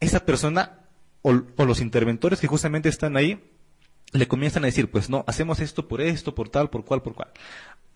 esa 0.00 0.24
persona 0.24 0.86
o, 1.20 1.32
los 1.32 1.82
interventores 1.82 2.40
que 2.40 2.46
justamente 2.46 2.88
están 2.88 3.18
ahí 3.18 3.52
le 4.12 4.26
comienzan 4.26 4.64
a 4.64 4.68
decir, 4.68 4.90
pues 4.90 5.10
no, 5.10 5.22
hacemos 5.26 5.60
esto 5.60 5.86
por 5.86 6.00
esto, 6.00 6.34
por 6.34 6.48
tal, 6.48 6.70
por 6.70 6.86
cual, 6.86 7.02
por 7.02 7.12
cual. 7.12 7.32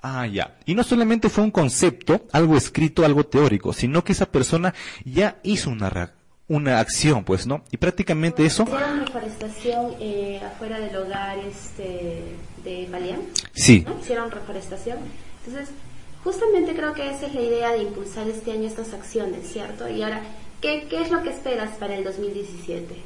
Ah, 0.03 0.27
ya. 0.27 0.59
Y 0.67 0.75
no 0.75 0.85
solamente 0.85 1.31
fue 1.31 1.45
un 1.45 1.51
concepto, 1.51 2.27
algo 2.33 2.59
escrito, 2.59 3.07
algo 3.07 3.25
teórico, 3.25 3.73
sino 3.73 4.05
que 4.05 4.13
esa 4.13 4.31
persona 4.31 4.75
ya 5.03 5.41
hizo 5.45 5.71
una, 5.71 5.89
una 6.51 6.81
acción, 6.81 7.23
pues, 7.23 7.47
¿no? 7.47 7.63
Y 7.71 7.77
prácticamente 7.77 8.45
eso... 8.45 8.65
¿Hicieron 8.65 9.07
reforestación 9.07 9.95
eh, 10.01 10.41
afuera 10.45 10.81
del 10.81 10.97
hogar 10.97 11.39
este, 11.39 12.25
de 12.65 12.89
Baleán? 12.91 13.21
Sí. 13.53 13.87
Hicieron 14.03 14.33
reforestación. 14.33 14.99
Entonces, 15.47 15.73
justamente 16.25 16.75
creo 16.75 16.93
que 16.93 17.09
esa 17.09 17.29
es 17.29 17.35
la 17.37 17.43
idea 17.43 17.71
de 17.71 17.85
impulsar 17.85 18.29
este 18.29 18.51
año 18.51 18.67
estas 18.67 18.93
acciones, 18.93 19.47
¿cierto? 19.49 19.89
Y 19.89 20.03
ahora, 20.03 20.23
¿qué, 20.61 20.89
qué 20.91 21.03
es 21.03 21.13
lo 21.13 21.23
que 21.23 21.31
esperas 21.31 21.77
para 21.79 21.95
el 21.95 22.03
2017? 22.03 22.97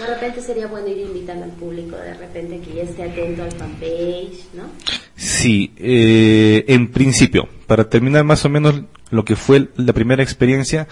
De 0.00 0.06
repente 0.06 0.40
sería 0.40 0.66
bueno 0.66 0.88
ir 0.88 1.00
invitando 1.00 1.44
al 1.44 1.52
público, 1.52 1.96
de 1.96 2.14
repente 2.14 2.60
que 2.60 2.76
ya 2.76 2.82
esté 2.84 3.02
atento 3.02 3.42
al 3.42 3.52
fanpage, 3.52 4.54
¿no? 4.54 4.70
Sí, 5.16 5.70
eh, 5.76 6.64
en 6.68 6.90
principio, 6.90 7.46
para 7.66 7.90
terminar 7.90 8.24
más 8.24 8.42
o 8.46 8.48
menos 8.48 8.80
lo 9.10 9.26
que 9.26 9.36
fue 9.36 9.68
la 9.76 9.92
primera 9.92 10.22
experiencia, 10.22 10.88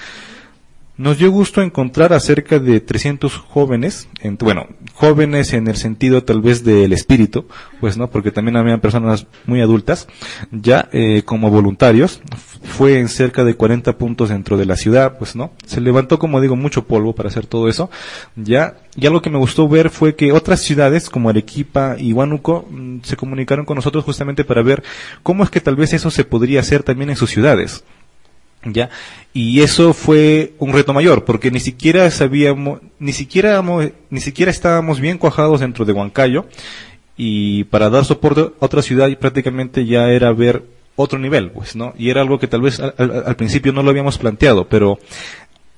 nos 0.96 1.18
dio 1.18 1.30
gusto 1.30 1.62
encontrar 1.62 2.12
a 2.12 2.20
cerca 2.20 2.58
de 2.58 2.80
300 2.80 3.34
jóvenes, 3.36 4.08
bueno, 4.40 4.66
jóvenes 4.92 5.52
en 5.54 5.66
el 5.66 5.76
sentido 5.76 6.22
tal 6.22 6.42
vez 6.42 6.64
del 6.64 6.92
espíritu, 6.92 7.46
pues 7.80 7.96
no, 7.96 8.10
porque 8.10 8.30
también 8.30 8.56
había 8.56 8.78
personas 8.78 9.26
muy 9.46 9.62
adultas, 9.62 10.06
ya 10.50 10.88
eh, 10.92 11.22
como 11.24 11.50
voluntarios, 11.50 12.20
fue 12.62 12.98
en 12.98 13.08
cerca 13.08 13.42
de 13.42 13.54
40 13.54 13.96
puntos 13.96 14.28
dentro 14.28 14.56
de 14.58 14.66
la 14.66 14.76
ciudad, 14.76 15.16
pues 15.18 15.34
no, 15.34 15.52
se 15.66 15.80
levantó 15.80 16.18
como 16.18 16.40
digo 16.40 16.56
mucho 16.56 16.84
polvo 16.84 17.14
para 17.14 17.30
hacer 17.30 17.46
todo 17.46 17.68
eso, 17.68 17.90
ya, 18.36 18.76
y 18.94 19.06
algo 19.06 19.22
que 19.22 19.30
me 19.30 19.38
gustó 19.38 19.68
ver 19.68 19.88
fue 19.88 20.14
que 20.14 20.32
otras 20.32 20.60
ciudades 20.60 21.08
como 21.08 21.30
Arequipa 21.30 21.96
y 21.98 22.12
Huánuco 22.12 22.66
mm, 22.70 22.98
se 23.02 23.16
comunicaron 23.16 23.64
con 23.64 23.76
nosotros 23.76 24.04
justamente 24.04 24.44
para 24.44 24.62
ver 24.62 24.82
cómo 25.22 25.42
es 25.42 25.50
que 25.50 25.60
tal 25.60 25.76
vez 25.76 25.94
eso 25.94 26.10
se 26.10 26.24
podría 26.24 26.60
hacer 26.60 26.82
también 26.82 27.08
en 27.10 27.16
sus 27.16 27.30
ciudades. 27.30 27.82
¿Ya? 28.64 28.90
Y 29.32 29.60
eso 29.60 29.92
fue 29.94 30.54
un 30.58 30.72
reto 30.72 30.92
mayor, 30.92 31.24
porque 31.24 31.50
ni 31.50 31.60
siquiera 31.60 32.10
sabíamos, 32.10 32.80
ni 32.98 33.12
siquiera, 33.12 33.62
ni 34.10 34.20
siquiera 34.20 34.50
estábamos 34.50 35.00
bien 35.00 35.18
cuajados 35.18 35.60
dentro 35.60 35.84
de 35.84 35.92
Huancayo, 35.92 36.46
y 37.16 37.64
para 37.64 37.90
dar 37.90 38.04
soporte 38.04 38.40
a 38.40 38.52
otra 38.58 38.82
ciudad 38.82 39.10
prácticamente 39.18 39.86
ya 39.86 40.08
era 40.08 40.32
ver 40.32 40.64
otro 40.96 41.18
nivel, 41.18 41.50
pues, 41.50 41.76
¿no? 41.76 41.94
Y 41.96 42.10
era 42.10 42.20
algo 42.20 42.38
que 42.38 42.48
tal 42.48 42.62
vez 42.62 42.80
al, 42.80 43.36
principio 43.36 43.72
no 43.72 43.82
lo 43.82 43.90
habíamos 43.90 44.18
planteado, 44.18 44.68
pero 44.68 44.98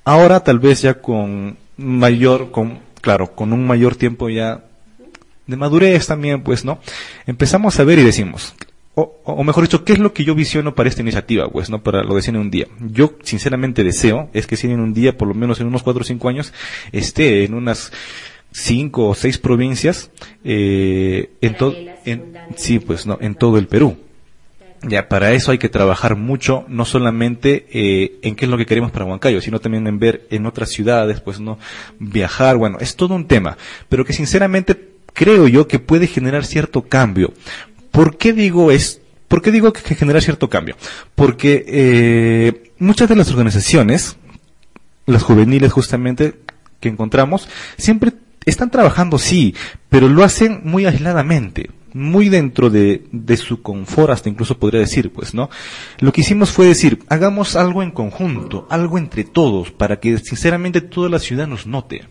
ahora 0.03 0.41
tal 0.41 0.59
vez 0.59 0.81
ya 0.81 0.95
con 0.95 1.57
mayor, 1.77 2.51
con, 2.51 2.79
claro, 3.01 3.35
con 3.35 3.53
un 3.53 3.65
mayor 3.65 3.95
tiempo 3.95 4.29
ya 4.29 4.63
de 5.47 5.57
madurez 5.57 6.07
también, 6.07 6.41
pues, 6.41 6.65
¿no? 6.65 6.79
Empezamos 7.25 7.79
a 7.79 7.83
ver 7.83 7.99
y 7.99 8.03
decimos, 8.03 8.55
o, 8.95 9.43
mejor 9.43 9.63
dicho, 9.65 9.83
¿qué 9.83 9.93
es 9.93 9.99
lo 9.99 10.13
que 10.13 10.23
yo 10.23 10.35
visiono 10.35 10.73
para 10.73 10.87
esta 10.87 11.01
iniciativa? 11.01 11.49
Pues, 11.49 11.69
¿no? 11.69 11.83
Para 11.83 12.03
lo 12.03 12.15
de 12.15 12.21
Cine 12.21 12.39
un 12.39 12.49
Día. 12.49 12.67
Yo, 12.79 13.15
sinceramente, 13.23 13.83
deseo, 13.83 14.29
es 14.33 14.47
que 14.47 14.55
Cine 14.55 14.75
en 14.75 14.79
un 14.79 14.93
Día, 14.93 15.17
por 15.17 15.27
lo 15.27 15.33
menos 15.33 15.59
en 15.59 15.67
unos 15.67 15.83
cuatro 15.83 16.01
o 16.01 16.05
cinco 16.05 16.29
años, 16.29 16.53
esté 16.93 17.43
en 17.43 17.53
unas 17.53 17.91
cinco 18.51 19.09
o 19.09 19.15
seis 19.15 19.37
provincias, 19.37 20.11
eh, 20.45 21.31
en 21.41 21.57
todo, 21.57 21.75
sí, 22.55 22.79
pues, 22.79 23.05
no, 23.05 23.17
en 23.19 23.35
todo 23.35 23.57
el 23.57 23.67
Perú. 23.67 23.97
Ya, 24.81 25.09
para 25.09 25.33
eso 25.33 25.51
hay 25.51 25.57
que 25.57 25.67
trabajar 25.67 26.15
mucho, 26.15 26.63
no 26.69 26.85
solamente 26.85 27.65
eh, 27.73 28.19
en 28.21 28.35
qué 28.35 28.45
es 28.45 28.51
lo 28.51 28.57
que 28.57 28.65
queremos 28.65 28.91
para 28.91 29.03
Huancayo, 29.03 29.41
sino 29.41 29.59
también 29.59 29.87
en 29.87 29.99
ver 29.99 30.25
en 30.29 30.45
otras 30.45 30.69
ciudades, 30.69 31.19
pues, 31.19 31.41
no, 31.41 31.59
viajar, 31.99 32.55
bueno, 32.55 32.77
es 32.79 32.95
todo 32.95 33.13
un 33.13 33.27
tema, 33.27 33.57
pero 33.89 34.05
que 34.05 34.13
sinceramente 34.13 34.95
creo 35.11 35.49
yo 35.49 35.67
que 35.67 35.79
puede 35.79 36.07
generar 36.07 36.45
cierto 36.45 36.83
cambio. 36.83 37.33
¿Por 37.95 38.17
qué 38.17 38.33
digo 38.33 38.71
es, 38.71 38.99
por 39.29 39.41
qué 39.41 39.51
digo 39.51 39.71
que 39.71 39.95
genera 39.95 40.19
cierto 40.19 40.49
cambio? 40.49 40.75
Porque 41.15 41.63
eh, 41.65 42.71
muchas 42.77 43.07
de 43.07 43.15
las 43.15 43.29
organizaciones, 43.29 44.17
las 45.05 45.23
juveniles 45.23 45.71
justamente 45.71 46.35
que 46.81 46.89
encontramos, 46.89 47.47
siempre 47.77 48.11
están 48.45 48.69
trabajando, 48.69 49.17
sí, 49.17 49.55
pero 49.87 50.09
lo 50.09 50.25
hacen 50.25 50.59
muy 50.65 50.85
aisladamente. 50.85 51.69
muy 51.93 52.27
dentro 52.27 52.69
de, 52.69 53.05
de 53.13 53.37
su 53.37 53.61
confort, 53.61 54.11
hasta 54.11 54.27
incluso 54.27 54.59
podría 54.59 54.81
decir, 54.81 55.13
pues, 55.13 55.33
¿no? 55.33 55.49
Lo 55.99 56.11
que 56.11 56.19
hicimos 56.19 56.51
fue 56.51 56.65
decir, 56.65 56.99
hagamos 57.07 57.55
algo 57.55 57.81
en 57.81 57.91
conjunto, 57.91 58.67
algo 58.69 58.97
entre 58.97 59.23
todos, 59.23 59.71
para 59.71 60.01
que 60.01 60.17
sinceramente 60.17 60.81
toda 60.81 61.07
la 61.07 61.19
ciudad 61.19 61.47
nos 61.47 61.65
note. 61.65 62.03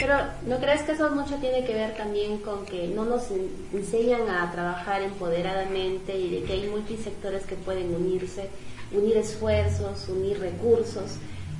Pero 0.00 0.14
¿no 0.46 0.58
crees 0.58 0.82
que 0.82 0.92
eso 0.92 1.10
mucho 1.10 1.36
tiene 1.36 1.64
que 1.64 1.74
ver 1.74 1.96
también 1.96 2.38
con 2.38 2.64
que 2.64 2.88
no 2.88 3.04
nos 3.04 3.24
enseñan 3.72 4.28
a 4.28 4.50
trabajar 4.52 5.02
empoderadamente 5.02 6.16
y 6.16 6.30
de 6.30 6.42
que 6.44 6.52
hay 6.52 6.68
multisectores 6.68 7.44
que 7.44 7.56
pueden 7.56 7.94
unirse, 7.94 8.48
unir 8.92 9.16
esfuerzos, 9.16 10.08
unir 10.08 10.38
recursos? 10.38 11.16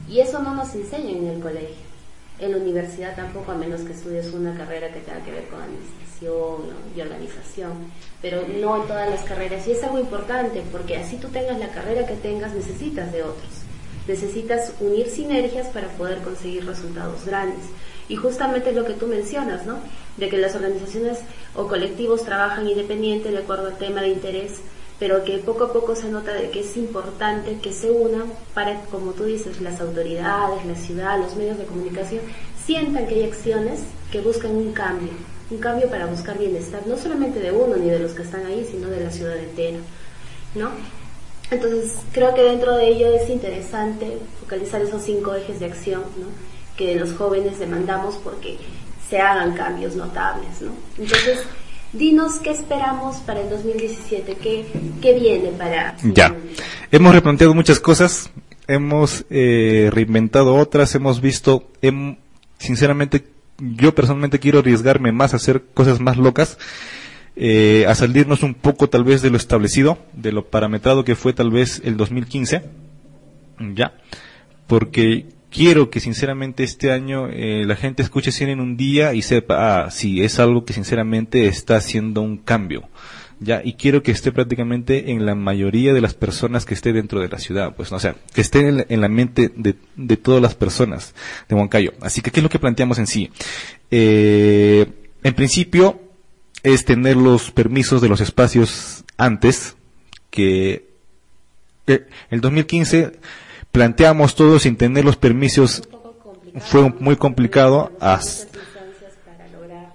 Y 0.09 0.21
eso 0.21 0.41
no 0.41 0.55
nos 0.55 0.75
enseñan 0.75 1.17
en 1.17 1.27
el 1.27 1.41
colegio. 1.41 1.89
En 2.39 2.53
la 2.53 2.59
universidad 2.59 3.17
tampoco, 3.17 3.51
a 3.51 3.57
menos 3.57 3.81
que 3.81 3.93
estudies 3.93 4.33
una 4.33 4.57
carrera 4.57 4.93
que 4.93 5.01
tenga 5.01 5.23
que 5.25 5.33
ver 5.33 5.49
con 5.49 5.61
administración 5.61 6.09
y 6.97 7.01
organización, 7.01 7.73
pero 8.23 8.43
no 8.47 8.83
en 8.83 8.89
todas 8.89 9.11
las 9.11 9.23
carreras. 9.23 9.67
Y 9.67 9.73
es 9.73 9.83
algo 9.83 9.99
importante 9.99 10.63
porque 10.71 10.97
así 10.97 11.17
tú 11.17 11.29
tengas 11.29 11.59
la 11.59 11.69
carrera 11.69 12.07
que 12.07 12.15
tengas, 12.15 12.55
necesitas 12.55 13.11
de 13.13 13.25
otros. 13.25 13.49
Necesitas 14.07 14.73
unir 14.81 15.09
sinergias 15.11 15.67
para 15.69 15.89
poder 15.89 16.19
conseguir 16.19 16.65
resultados 16.65 17.27
grandes. 17.27 17.65
Y 18.09 18.17
justamente 18.17 18.73
lo 18.73 18.85
que 18.85 18.95
tú 18.95 19.07
mencionas, 19.07 19.67
¿no? 19.67 19.79
De 20.17 20.29
que 20.29 20.39
las 20.39 20.55
organizaciones 20.55 21.19
o 21.55 21.67
colectivos 21.69 22.25
trabajan 22.25 22.69
independiente 22.69 23.31
de 23.31 23.39
acuerdo 23.39 23.67
al 23.67 23.79
tema 23.79 24.01
de 24.01 24.09
interés, 24.09 24.61
pero 24.99 25.25
que 25.25 25.39
poco 25.39 25.65
a 25.65 25.73
poco 25.73 25.95
se 25.95 26.09
nota 26.09 26.33
de 26.33 26.51
que 26.51 26.61
es 26.61 26.77
importante 26.77 27.59
que 27.61 27.73
se 27.73 27.91
unan 27.91 28.33
para, 28.55 28.81
como 28.87 29.13
tú 29.13 29.25
dices, 29.25 29.61
las 29.61 29.81
autoridades, 29.81 30.65
la 30.65 30.75
ciudad, 30.75 31.19
los 31.19 31.37
medios 31.37 31.59
de 31.59 31.67
comunicación, 31.67 32.23
sientan 32.65 33.07
que 33.07 33.17
hay 33.17 33.25
acciones 33.25 33.81
que 34.11 34.21
buscan 34.21 34.57
un 34.57 34.73
cambio, 34.73 35.13
un 35.51 35.59
cambio 35.59 35.89
para 35.89 36.07
buscar 36.07 36.39
bienestar, 36.39 36.87
no 36.87 36.97
solamente 36.97 37.41
de 37.41 37.53
uno 37.53 37.77
ni 37.77 37.89
de 37.89 37.99
los 37.99 38.13
que 38.13 38.23
están 38.23 38.45
ahí, 38.47 38.67
sino 38.71 38.89
de 38.89 39.05
la 39.05 39.11
ciudad 39.11 39.37
entera, 39.37 39.79
¿no? 40.55 40.71
Entonces, 41.51 41.95
creo 42.13 42.35
que 42.35 42.43
dentro 42.43 42.77
de 42.77 42.89
ello 42.89 43.09
es 43.15 43.31
interesante 43.31 44.19
focalizar 44.41 44.83
esos 44.83 45.03
cinco 45.03 45.35
ejes 45.35 45.61
de 45.61 45.67
acción, 45.67 46.03
¿no? 46.19 46.27
Que 46.79 46.95
los 46.95 47.13
jóvenes 47.15 47.59
demandamos 47.59 48.15
porque 48.23 48.57
se 49.11 49.19
hagan 49.19 49.55
cambios 49.55 49.97
notables, 49.97 50.63
¿no? 50.63 50.73
Entonces, 50.97 51.41
dinos 51.93 52.39
qué 52.43 52.51
esperamos 52.51 53.17
para 53.19 53.41
el 53.41 53.51
2017, 53.51 54.37
qué, 54.37 54.65
qué 55.03 55.19
viene 55.19 55.51
para... 55.51 55.97
Ya, 56.03 56.35
hemos 56.93 57.15
replanteado 57.15 57.53
muchas 57.53 57.81
cosas, 57.81 58.31
hemos 58.69 59.25
eh, 59.29 59.91
reinventado 59.93 60.55
otras, 60.55 60.95
hemos 60.95 61.21
visto, 61.21 61.69
sinceramente, 62.59 63.25
yo 63.59 63.95
personalmente 63.95 64.39
quiero 64.39 64.61
arriesgarme 64.61 65.11
más 65.11 65.33
a 65.33 65.37
hacer 65.37 65.65
cosas 65.75 66.01
más 66.01 66.17
locas, 66.17 66.59
eh, 67.35 67.87
a 67.89 67.95
salirnos 67.97 68.43
un 68.45 68.55
poco 68.55 68.89
tal 68.89 69.03
vez 69.03 69.21
de 69.23 69.31
lo 69.31 69.37
establecido, 69.37 69.99
de 70.13 70.31
lo 70.31 70.47
parametrado 70.47 71.05
que 71.05 71.17
fue 71.17 71.33
tal 71.33 71.51
vez 71.51 71.83
el 71.85 71.97
2015, 71.97 72.63
ya, 73.75 73.95
porque 74.67 75.38
quiero 75.51 75.91
que 75.91 76.01
sinceramente 76.01 76.65
este 76.65 76.93
año 76.93 77.29
eh, 77.29 77.65
la 77.67 77.77
gente 77.77 78.03
escuche 78.03 78.33
Cien 78.33 78.51
en 78.51 78.61
un 78.61 78.77
día 78.77 79.15
y 79.15 79.23
sepa, 79.23 79.85
ah, 79.85 79.91
sí, 79.91 80.23
es 80.23 80.39
algo 80.39 80.65
que 80.65 80.73
sinceramente 80.73 81.47
está 81.47 81.77
haciendo 81.77 82.21
un 82.23 82.39
cambio. 82.39 82.89
Ya, 83.41 83.61
y 83.65 83.75
quiero 83.75 84.03
que 84.03 84.11
esté 84.11 84.33
prácticamente 84.33 85.13
en 85.13 85.25
la 85.25 85.37
mayoría 85.37 85.95
de 85.95 86.01
las 86.01 86.15
personas 86.15 86.65
que 86.65 86.75
esté 86.75 86.93
dentro 86.93 87.21
de 87.21 87.29
la 87.29 87.39
ciudad, 87.39 87.77
pues, 87.77 87.93
o 87.93 87.99
sea, 88.01 88.17
que 88.35 88.41
esté 88.41 88.85
en 88.89 89.01
la, 89.01 89.09
mente 89.09 89.53
de, 89.55 89.77
de, 89.95 90.17
todas 90.17 90.43
las 90.43 90.57
personas 90.57 91.15
de 91.49 91.55
Huancayo. 91.55 91.93
Así 92.01 92.21
que, 92.21 92.33
¿qué 92.33 92.41
es 92.41 92.43
lo 92.45 92.51
que 92.51 92.59
planteamos 92.59 92.99
en 92.99 93.07
sí? 93.07 93.31
Eh, 93.93 94.87
en 95.23 95.35
principio, 95.35 96.01
es 96.65 96.85
tener 96.85 97.17
los 97.17 97.53
permisos 97.53 98.03
de 98.03 98.09
los 98.09 98.21
espacios 98.21 99.05
antes, 99.17 99.77
que 100.31 100.89
eh, 101.87 102.07
el 102.31 102.41
2015 102.41 103.13
planteamos 103.79 104.35
todo 104.35 104.59
sin 104.59 104.75
tener 104.75 105.05
los 105.05 105.15
permisos. 105.15 105.89
Fue 106.59 106.93
muy 106.99 107.15
complicado. 107.15 107.93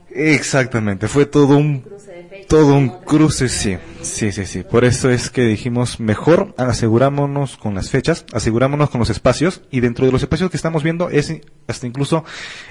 Exactamente, 0.09 1.09
fue 1.09 1.25
todo 1.25 1.57
un 1.57 1.83
todo 2.47 2.75
un 2.75 2.87
cruce, 2.87 3.49
sí, 3.49 3.77
sí, 4.01 4.31
sí, 4.31 4.45
sí. 4.45 4.63
Por 4.63 4.85
eso 4.85 5.09
es 5.09 5.29
que 5.29 5.41
dijimos 5.41 5.99
mejor 5.99 6.53
asegurámonos 6.57 7.57
con 7.57 7.75
las 7.75 7.89
fechas, 7.89 8.25
asegurámonos 8.31 8.89
con 8.89 8.99
los 8.99 9.09
espacios 9.09 9.63
y 9.69 9.81
dentro 9.81 10.05
de 10.05 10.13
los 10.13 10.21
espacios 10.21 10.49
que 10.49 10.55
estamos 10.55 10.81
viendo 10.81 11.09
es 11.09 11.33
hasta 11.67 11.85
incluso 11.85 12.23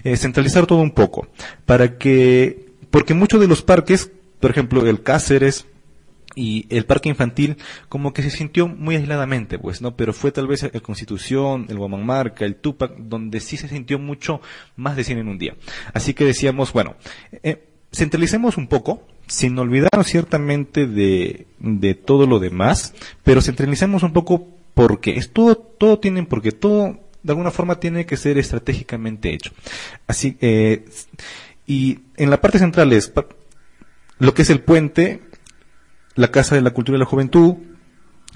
eh, 0.05 0.17
centralizar 0.17 0.65
todo 0.65 0.79
un 0.79 0.93
poco 0.93 1.27
para 1.67 1.99
que 1.99 2.73
porque 2.91 3.13
muchos 3.13 3.39
de 3.39 3.49
los 3.49 3.61
parques, 3.61 4.11
por 4.41 4.51
ejemplo 4.51 4.87
el 4.87 5.03
Cáceres, 5.03 5.67
y 6.35 6.67
el 6.71 6.85
parque 6.85 7.09
infantil 7.09 7.57
como 7.89 8.13
que 8.13 8.23
se 8.23 8.31
sintió 8.31 8.69
muy 8.69 8.97
aisladamente, 8.97 9.59
pues, 9.59 9.83
¿no? 9.83 9.97
Pero 9.97 10.13
fue 10.13 10.33
tal 10.33 10.47
vez 10.47 10.63
el 10.63 10.83
Constitución, 10.83 11.67
el 11.69 11.79
Guamanmarca, 11.79 12.45
el 12.45 12.57
Tupac, 12.57 12.97
donde 12.97 13.41
sí 13.41 13.57
se 13.57 13.69
sintió 13.69 13.99
mucho 13.99 14.41
más 14.77 14.97
de 14.97 15.05
cine 15.05 15.21
en 15.21 15.29
un 15.29 15.39
día. 15.39 15.57
Así 15.93 16.15
que 16.15 16.25
decíamos, 16.25 16.73
bueno, 16.73 16.97
eh, 17.43 17.69
centralicemos 17.93 18.57
un 18.57 18.69
poco, 18.69 19.07
sin 19.27 19.59
olvidarnos 19.59 20.07
ciertamente 20.07 20.87
de, 20.87 21.47
de 21.59 21.95
todo 21.95 22.27
lo 22.27 22.39
demás, 22.39 22.95
pero 23.23 23.43
centralicemos 23.43 24.03
un 24.03 24.13
poco 24.13 24.49
porque 24.75 25.17
es 25.17 25.31
todo, 25.33 25.57
todo 25.57 25.99
tienen, 25.99 26.27
porque 26.27 26.53
todo 26.53 26.99
de 27.23 27.33
alguna 27.33 27.51
forma 27.51 27.79
tiene 27.79 28.07
que 28.07 28.17
ser 28.17 28.39
estratégicamente 28.39 29.33
hecho. 29.33 29.53
Así, 30.07 30.37
eh, 30.41 30.85
y 31.67 32.01
en 32.17 32.31
la 32.31 32.41
parte 32.41 32.59
central 32.59 32.93
es 32.93 33.13
lo 34.19 34.35
que 34.35 34.43
es 34.43 34.51
el 34.51 34.61
puente, 34.61 35.21
la 36.15 36.29
Casa 36.29 36.55
de 36.55 36.63
la 36.63 36.71
Cultura 36.71 36.97
y 36.97 37.01
la 37.01 37.07
Juventud, 37.07 37.55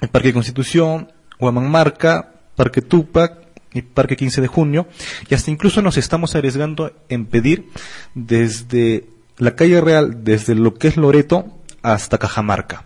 el 0.01 0.09
Parque 0.09 0.33
Constitución, 0.33 1.11
Marca, 1.39 2.33
Parque 2.55 2.81
Tupac 2.81 3.47
y 3.73 3.81
Parque 3.81 4.15
15 4.15 4.41
de 4.41 4.47
Junio, 4.47 4.87
y 5.29 5.35
hasta 5.35 5.51
incluso 5.51 5.81
nos 5.81 5.97
estamos 5.97 6.35
arriesgando 6.35 6.91
en 7.09 7.25
pedir 7.25 7.69
desde 8.15 9.09
la 9.37 9.55
calle 9.55 9.81
Real, 9.81 10.23
desde 10.23 10.55
lo 10.55 10.73
que 10.73 10.87
es 10.87 10.97
Loreto 10.97 11.45
hasta 11.83 12.17
Cajamarca, 12.17 12.85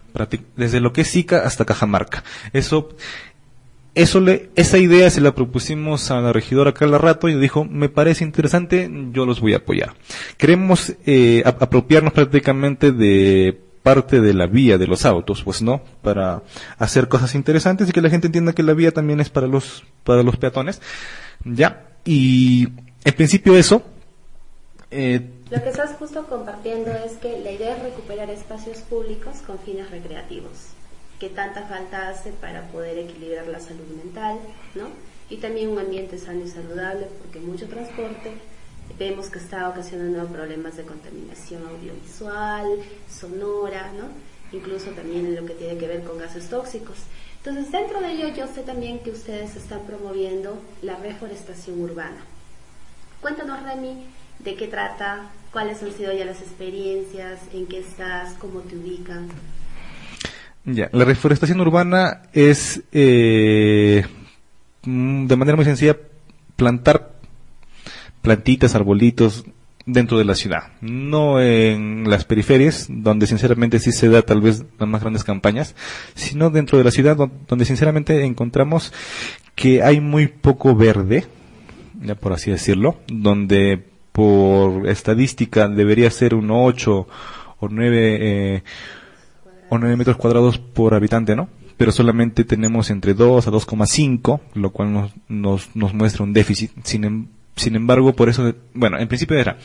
desde 0.56 0.80
lo 0.82 0.94
que 0.94 1.02
es 1.02 1.08
Sica 1.08 1.46
hasta 1.46 1.66
Cajamarca. 1.66 2.24
Eso 2.54 2.90
eso 3.94 4.22
le, 4.22 4.50
esa 4.56 4.78
idea 4.78 5.10
se 5.10 5.20
la 5.20 5.36
propusimos 5.36 6.12
a 6.12 6.22
la 6.22 6.32
regidora 6.32 6.74
Carla 6.74 6.98
Rato 6.98 7.28
y 7.28 7.38
dijo, 7.38 7.66
me 7.66 7.90
parece 7.90 8.24
interesante, 8.24 8.90
yo 9.12 9.26
los 9.26 9.42
voy 9.42 9.54
a 9.54 9.58
apoyar. 9.58 9.96
Queremos 10.38 10.96
eh, 11.06 11.44
apropiarnos 11.46 12.14
prácticamente 12.14 12.94
de 12.94 13.60
parte 13.84 14.22
de 14.22 14.34
la 14.34 14.48
vía 14.48 14.78
de 14.78 14.88
los 14.88 15.06
autos, 15.06 15.44
pues 15.44 15.62
no, 15.62 15.82
para 16.02 16.44
hacer 16.78 17.08
cosas 17.08 17.36
interesantes 17.36 17.90
y 17.90 17.92
que 17.92 18.02
la 18.02 18.10
gente 18.10 18.28
entienda 18.28 18.54
que 18.54 18.64
la 18.64 18.74
vía 18.74 18.92
también 18.92 19.20
es 19.20 19.30
para 19.30 19.48
los, 19.48 19.84
para 20.04 20.24
los 20.24 20.38
peatones. 20.38 20.82
Ya, 21.44 21.88
y 22.06 22.70
en 23.04 23.16
principio 23.16 23.58
eso. 23.58 23.84
Eh, 24.92 25.22
Lo 25.50 25.64
que 25.64 25.70
estás 25.70 25.96
justo 25.98 26.26
compartiendo 26.28 26.92
es 26.92 27.14
que 27.14 27.40
la 27.40 27.52
idea 27.52 27.78
es 27.78 27.84
recuperar 27.84 28.30
espacios 28.30 28.80
públicos 28.80 29.38
con 29.48 29.58
fines 29.60 29.90
recreativos, 29.90 30.52
que 31.20 31.30
tanta 31.30 31.64
falta 31.64 32.10
hace 32.10 32.32
para 32.32 32.68
poder 32.68 32.98
equilibrar 33.00 33.48
la 33.48 33.60
salud 33.60 33.88
mental, 34.04 34.38
¿no? 34.76 34.90
Y 35.30 35.38
también 35.38 35.70
un 35.70 35.80
ambiente 35.80 36.18
sano 36.18 36.44
y 36.44 36.50
saludable, 36.50 37.08
porque 37.22 37.40
mucho 37.40 37.68
transporte 37.68 38.34
vemos 38.98 39.30
que 39.30 39.40
está 39.40 39.70
ocasionando 39.70 40.28
problemas 40.28 40.78
de 40.78 40.84
contaminación 40.84 41.64
audiovisual, 41.68 42.68
sonora, 43.10 43.92
¿no? 43.98 44.32
incluso 44.52 44.92
también 44.92 45.26
en 45.26 45.36
lo 45.36 45.46
que 45.46 45.54
tiene 45.54 45.78
que 45.78 45.88
ver 45.88 46.04
con 46.04 46.18
gases 46.18 46.50
tóxicos. 46.50 46.98
Entonces, 47.38 47.72
dentro 47.72 48.02
de 48.02 48.12
ello, 48.12 48.28
yo 48.36 48.48
sé 48.48 48.62
también 48.62 49.00
que 49.00 49.12
ustedes 49.12 49.56
están 49.56 49.82
promoviendo 49.88 50.62
la 50.82 50.96
reforestación 50.98 51.82
urbana. 51.82 52.18
Cuéntanos, 53.20 53.64
Remy, 53.64 54.06
de 54.40 54.56
qué 54.56 54.68
trata, 54.68 55.32
cuáles 55.52 55.82
han 55.82 55.92
sido 55.94 56.14
ya 56.14 56.26
las 56.26 56.42
experiencias, 56.42 57.40
en 57.54 57.68
qué 57.68 57.80
estás, 57.80 58.34
cómo 58.34 58.60
te 58.62 58.76
ubican. 58.76 59.30
Ya, 60.66 60.90
la 60.92 61.06
reforestación 61.06 61.60
urbana 61.62 62.24
es, 62.34 62.84
eh, 62.92 64.06
mm, 64.84 65.26
de 65.26 65.36
manera 65.36 65.56
muy 65.56 65.66
sencilla, 65.66 65.98
plantar 66.56 67.21
plantitas, 68.22 68.76
arbolitos 68.76 69.46
dentro 69.86 70.18
de 70.18 70.26
la 70.26 70.36
ciudad, 70.36 70.72
no 70.82 71.42
en 71.42 72.10
las 72.10 72.26
periferias, 72.26 72.88
donde 72.90 73.28
sinceramente 73.28 73.80
sí 73.80 73.92
se 73.92 74.10
da 74.10 74.22
tal 74.22 74.42
vez 74.42 74.64
las 74.80 74.88
más 74.88 75.02
grandes 75.02 75.24
campañas, 75.24 75.76
sino 76.14 76.50
dentro 76.50 76.78
de 76.78 76.84
la 76.84 76.92
ciudad 76.92 77.18
donde 77.48 77.66
sinceramente 77.66 78.24
encontramos 78.24 78.94
que 79.56 79.82
hay 79.84 80.00
muy 80.00 80.28
poco 80.28 80.76
verde, 80.76 81.26
ya 82.02 82.16
por 82.16 82.34
así 82.34 82.52
decirlo, 82.52 82.98
donde 83.08 83.84
por 84.12 84.88
estadística 84.88 85.68
debería 85.68 86.10
ser 86.12 86.36
un 86.36 86.52
8 86.52 87.08
o 87.60 87.68
9 87.70 88.18
eh, 88.22 88.64
o 89.70 89.78
9 89.78 89.96
metros 89.96 90.18
cuadrados 90.18 90.58
por 90.58 90.94
habitante, 90.94 91.36
¿no? 91.36 91.48
Pero 91.78 91.92
solamente 91.92 92.44
tenemos 92.44 92.90
entre 92.90 93.14
2 93.14 93.48
a 93.48 93.52
2,5, 93.52 94.42
lo 94.54 94.72
cual 94.72 94.94
nos, 94.94 95.12
nos, 95.28 95.76
nos 95.76 95.94
muestra 95.94 96.24
un 96.24 96.34
déficit. 96.34 96.72
Sin, 96.84 97.04
em, 97.06 97.28
sin 97.56 97.76
embargo, 97.76 98.14
por 98.14 98.30
eso, 98.30 98.54
bueno, 98.74 98.98
en 98.98 99.08
principio 99.08 99.38
era, 99.38 99.58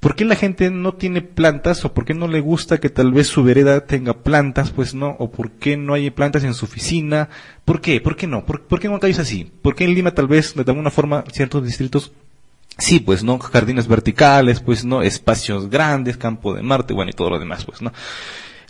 ¿por 0.00 0.14
qué 0.14 0.24
la 0.24 0.36
gente 0.36 0.70
no 0.70 0.94
tiene 0.94 1.22
plantas 1.22 1.84
o 1.84 1.92
por 1.92 2.04
qué 2.04 2.14
no 2.14 2.28
le 2.28 2.40
gusta 2.40 2.78
que 2.78 2.88
tal 2.88 3.12
vez 3.12 3.28
su 3.28 3.42
vereda 3.42 3.84
tenga 3.86 4.22
plantas? 4.22 4.70
Pues 4.70 4.94
no, 4.94 5.16
o 5.18 5.30
por 5.30 5.50
qué 5.52 5.76
no 5.76 5.94
hay 5.94 6.10
plantas 6.10 6.44
en 6.44 6.54
su 6.54 6.64
oficina? 6.64 7.28
¿Por 7.64 7.80
qué? 7.80 8.00
¿Por 8.00 8.16
qué 8.16 8.26
no? 8.26 8.44
¿Por, 8.44 8.66
qué 8.78 8.86
en 8.86 8.92
Huancayo 8.92 9.20
así? 9.20 9.50
¿Por 9.62 9.74
qué 9.74 9.84
en 9.84 9.94
Lima 9.94 10.12
tal 10.12 10.28
vez 10.28 10.54
de 10.54 10.64
alguna 10.66 10.90
forma 10.90 11.24
ciertos 11.32 11.64
distritos 11.64 12.12
Sí, 12.78 13.00
pues 13.00 13.22
no, 13.22 13.38
jardines 13.38 13.86
verticales, 13.86 14.60
pues 14.60 14.82
no, 14.82 15.02
espacios 15.02 15.68
grandes, 15.68 16.16
campo 16.16 16.54
de 16.54 16.62
Marte, 16.62 16.94
bueno, 16.94 17.10
y 17.10 17.12
todo 17.12 17.28
lo 17.28 17.38
demás, 17.38 17.66
pues 17.66 17.82
no. 17.82 17.92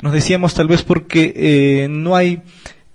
Nos 0.02 0.12
decíamos 0.12 0.54
tal 0.54 0.66
vez 0.66 0.82
porque 0.82 1.32
eh, 1.36 1.88
no 1.88 2.16
hay 2.16 2.42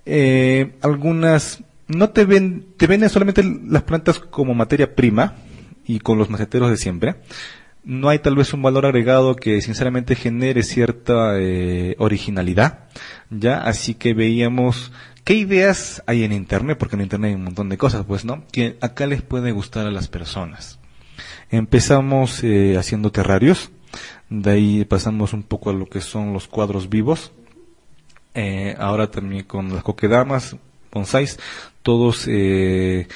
eh, 0.04 0.74
algunas, 0.82 1.64
no 1.86 2.10
te 2.10 2.26
ven, 2.26 2.66
te 2.76 2.86
venden 2.86 3.08
solamente 3.08 3.42
las 3.42 3.84
plantas 3.84 4.18
como 4.18 4.52
materia 4.52 4.94
prima 4.94 5.34
y 5.88 5.98
con 5.98 6.18
los 6.18 6.30
maceteros 6.30 6.70
de 6.70 6.76
siempre. 6.76 7.16
No 7.82 8.10
hay 8.10 8.20
tal 8.20 8.36
vez 8.36 8.52
un 8.52 8.62
valor 8.62 8.86
agregado 8.86 9.34
que 9.34 9.60
sinceramente 9.62 10.14
genere 10.14 10.62
cierta 10.62 11.38
eh, 11.38 11.96
originalidad, 11.98 12.86
ya, 13.30 13.62
así 13.62 13.94
que 13.94 14.14
veíamos 14.14 14.92
qué 15.24 15.34
ideas 15.34 16.02
hay 16.06 16.22
en 16.22 16.32
internet, 16.32 16.76
porque 16.78 16.96
en 16.96 17.02
internet 17.02 17.30
hay 17.30 17.34
un 17.34 17.44
montón 17.44 17.70
de 17.70 17.78
cosas, 17.78 18.04
pues, 18.06 18.24
¿no? 18.24 18.44
Que 18.52 18.76
acá 18.80 19.06
les 19.06 19.22
puede 19.22 19.52
gustar 19.52 19.86
a 19.86 19.90
las 19.90 20.08
personas. 20.08 20.78
Empezamos 21.50 22.44
eh, 22.44 22.76
haciendo 22.76 23.10
terrarios, 23.10 23.70
de 24.28 24.50
ahí 24.50 24.84
pasamos 24.84 25.32
un 25.32 25.42
poco 25.42 25.70
a 25.70 25.72
lo 25.72 25.86
que 25.86 26.02
son 26.02 26.34
los 26.34 26.46
cuadros 26.46 26.90
vivos, 26.90 27.32
eh, 28.34 28.76
ahora 28.78 29.10
también 29.10 29.44
con 29.44 29.72
las 29.72 29.82
coquedamas, 29.82 30.56
bonsáis, 30.92 31.38
todos 31.82 32.26
eh, 32.28 33.08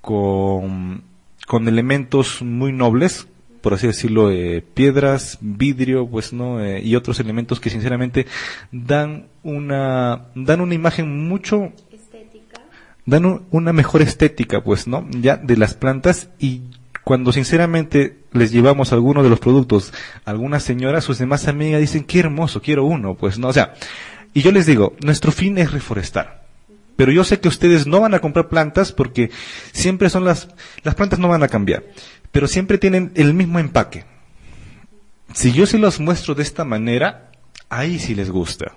con, 0.00 1.04
con 1.46 1.68
elementos 1.68 2.42
muy 2.42 2.72
nobles, 2.72 3.28
por 3.60 3.74
así 3.74 3.86
decirlo, 3.86 4.30
eh, 4.30 4.62
piedras, 4.74 5.38
vidrio, 5.40 6.06
pues 6.06 6.32
no, 6.32 6.62
eh, 6.62 6.82
y 6.82 6.96
otros 6.96 7.18
elementos 7.20 7.60
que 7.60 7.70
sinceramente 7.70 8.26
dan 8.72 9.28
una, 9.42 10.26
dan 10.34 10.60
una 10.60 10.74
imagen 10.74 11.26
mucho 11.26 11.72
estética. 11.90 12.60
dan 13.06 13.42
una 13.50 13.72
mejor 13.72 14.02
estética, 14.02 14.62
pues 14.62 14.86
no, 14.86 15.06
ya 15.10 15.36
de 15.36 15.56
las 15.56 15.74
plantas 15.74 16.28
y 16.38 16.62
cuando 17.04 17.32
sinceramente 17.32 18.18
les 18.32 18.50
llevamos 18.50 18.92
algunos 18.92 19.24
de 19.24 19.30
los 19.30 19.40
productos 19.40 19.92
a 20.24 20.30
algunas 20.30 20.62
señoras, 20.62 21.04
sus 21.04 21.18
demás 21.18 21.48
amigas 21.48 21.80
dicen, 21.80 22.04
qué 22.04 22.20
hermoso, 22.20 22.60
quiero 22.60 22.84
uno, 22.84 23.14
pues 23.14 23.38
no, 23.38 23.48
o 23.48 23.52
sea, 23.52 23.74
y 24.32 24.42
yo 24.42 24.52
les 24.52 24.66
digo, 24.66 24.94
nuestro 25.02 25.30
fin 25.30 25.56
es 25.58 25.72
reforestar. 25.72 26.43
Pero 26.96 27.12
yo 27.12 27.24
sé 27.24 27.40
que 27.40 27.48
ustedes 27.48 27.86
no 27.86 28.00
van 28.00 28.14
a 28.14 28.20
comprar 28.20 28.48
plantas 28.48 28.92
porque 28.92 29.30
siempre 29.72 30.10
son 30.10 30.24
las, 30.24 30.48
las 30.82 30.94
plantas 30.94 31.18
no 31.18 31.28
van 31.28 31.42
a 31.42 31.48
cambiar, 31.48 31.84
pero 32.30 32.46
siempre 32.46 32.78
tienen 32.78 33.12
el 33.14 33.34
mismo 33.34 33.58
empaque. 33.58 34.04
Si 35.32 35.52
yo 35.52 35.66
se 35.66 35.78
los 35.78 35.98
muestro 35.98 36.34
de 36.34 36.42
esta 36.42 36.64
manera, 36.64 37.32
ahí 37.68 37.98
sí 37.98 38.14
les 38.14 38.30
gusta. 38.30 38.76